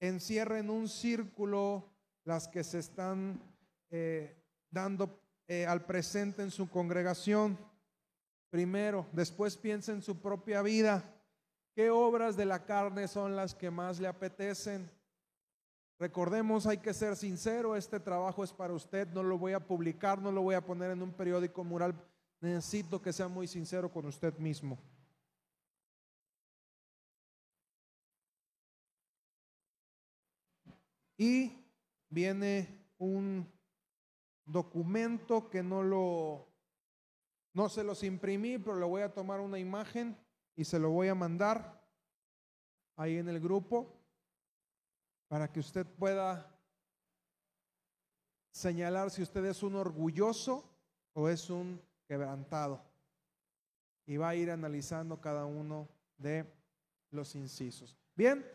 encierre 0.00 0.58
en 0.58 0.70
un 0.70 0.88
círculo 0.88 1.90
las 2.24 2.48
que 2.48 2.64
se 2.64 2.80
están 2.80 3.40
eh, 3.90 4.36
dando 4.70 5.20
eh, 5.48 5.64
al 5.66 5.84
presente 5.86 6.42
en 6.42 6.50
su 6.50 6.68
congregación. 6.68 7.58
Primero, 8.50 9.06
después 9.12 9.56
piense 9.56 9.92
en 9.92 10.02
su 10.02 10.20
propia 10.20 10.60
vida. 10.62 11.02
¿Qué 11.74 11.90
obras 11.90 12.36
de 12.36 12.46
la 12.46 12.64
carne 12.64 13.08
son 13.08 13.36
las 13.36 13.54
que 13.54 13.70
más 13.70 14.00
le 14.00 14.08
apetecen? 14.08 14.90
Recordemos, 15.98 16.66
hay 16.66 16.76
que 16.76 16.92
ser 16.92 17.16
sincero, 17.16 17.74
este 17.74 17.98
trabajo 17.98 18.44
es 18.44 18.52
para 18.52 18.74
usted, 18.74 19.08
no 19.08 19.22
lo 19.22 19.38
voy 19.38 19.54
a 19.54 19.66
publicar, 19.66 20.20
no 20.20 20.30
lo 20.30 20.42
voy 20.42 20.54
a 20.54 20.64
poner 20.64 20.90
en 20.90 21.02
un 21.02 21.12
periódico 21.12 21.64
mural, 21.64 21.94
necesito 22.38 23.00
que 23.00 23.14
sea 23.14 23.28
muy 23.28 23.46
sincero 23.46 23.90
con 23.90 24.04
usted 24.04 24.36
mismo. 24.36 24.78
Y 31.16 31.64
viene 32.10 32.84
un 32.98 33.50
documento 34.44 35.48
que 35.48 35.62
no 35.62 35.82
lo, 35.82 36.46
no 37.54 37.70
se 37.70 37.82
los 37.82 38.02
imprimí, 38.02 38.58
pero 38.58 38.78
le 38.78 38.84
voy 38.84 39.00
a 39.00 39.14
tomar 39.14 39.40
una 39.40 39.58
imagen 39.58 40.14
y 40.54 40.64
se 40.64 40.78
lo 40.78 40.90
voy 40.90 41.08
a 41.08 41.14
mandar 41.14 41.82
ahí 42.96 43.16
en 43.16 43.30
el 43.30 43.40
grupo 43.40 43.95
para 45.28 45.50
que 45.50 45.60
usted 45.60 45.86
pueda 45.86 46.52
señalar 48.50 49.10
si 49.10 49.22
usted 49.22 49.44
es 49.44 49.62
un 49.62 49.74
orgulloso 49.74 50.64
o 51.12 51.28
es 51.28 51.50
un 51.50 51.80
quebrantado. 52.06 52.82
Y 54.06 54.16
va 54.16 54.30
a 54.30 54.34
ir 54.34 54.50
analizando 54.50 55.20
cada 55.20 55.46
uno 55.46 55.88
de 56.16 56.46
los 57.10 57.34
incisos. 57.34 57.96
Bien, 58.14 58.46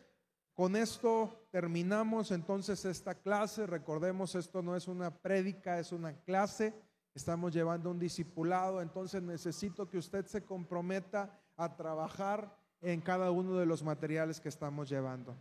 con 0.53 0.75
esto 0.75 1.47
terminamos 1.51 2.31
entonces 2.31 2.85
esta 2.85 3.15
clase. 3.15 3.67
Recordemos, 3.67 4.35
esto 4.35 4.61
no 4.61 4.75
es 4.75 4.87
una 4.87 5.11
prédica, 5.11 5.79
es 5.79 5.91
una 5.91 6.13
clase. 6.21 6.73
Estamos 7.13 7.53
llevando 7.53 7.91
un 7.91 7.99
discipulado, 7.99 8.81
entonces 8.81 9.21
necesito 9.21 9.89
que 9.89 9.97
usted 9.97 10.25
se 10.25 10.45
comprometa 10.45 11.37
a 11.57 11.75
trabajar 11.75 12.57
en 12.79 13.01
cada 13.01 13.31
uno 13.31 13.57
de 13.57 13.65
los 13.65 13.83
materiales 13.83 14.39
que 14.39 14.49
estamos 14.49 14.89
llevando. 14.89 15.35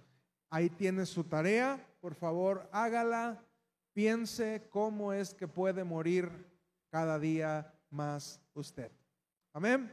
Ahí 0.50 0.68
tiene 0.68 1.06
su 1.06 1.24
tarea, 1.24 1.86
por 2.00 2.14
favor, 2.14 2.68
hágala, 2.72 3.42
piense 3.92 4.66
cómo 4.70 5.12
es 5.12 5.32
que 5.32 5.46
puede 5.46 5.84
morir 5.84 6.30
cada 6.90 7.18
día 7.18 7.72
más 7.88 8.40
usted. 8.54 8.90
Amén. 9.52 9.92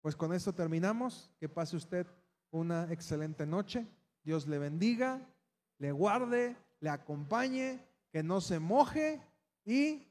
Pues 0.00 0.14
con 0.14 0.32
esto 0.32 0.52
terminamos. 0.54 1.30
Que 1.38 1.48
pase 1.48 1.76
usted 1.76 2.06
una 2.50 2.90
excelente 2.92 3.46
noche. 3.46 3.86
Dios 4.22 4.46
le 4.46 4.58
bendiga, 4.58 5.20
le 5.78 5.92
guarde, 5.92 6.56
le 6.80 6.90
acompañe, 6.90 7.80
que 8.12 8.22
no 8.22 8.40
se 8.40 8.58
moje 8.58 9.20
y 9.64 10.06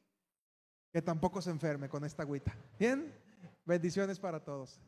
que 0.91 1.01
tampoco 1.01 1.41
se 1.41 1.51
enferme 1.51 1.89
con 1.89 2.03
esta 2.03 2.24
agüita. 2.24 2.55
Bien, 2.80 3.13
bendiciones 3.65 4.20
para 4.20 4.43
todos. 4.43 4.80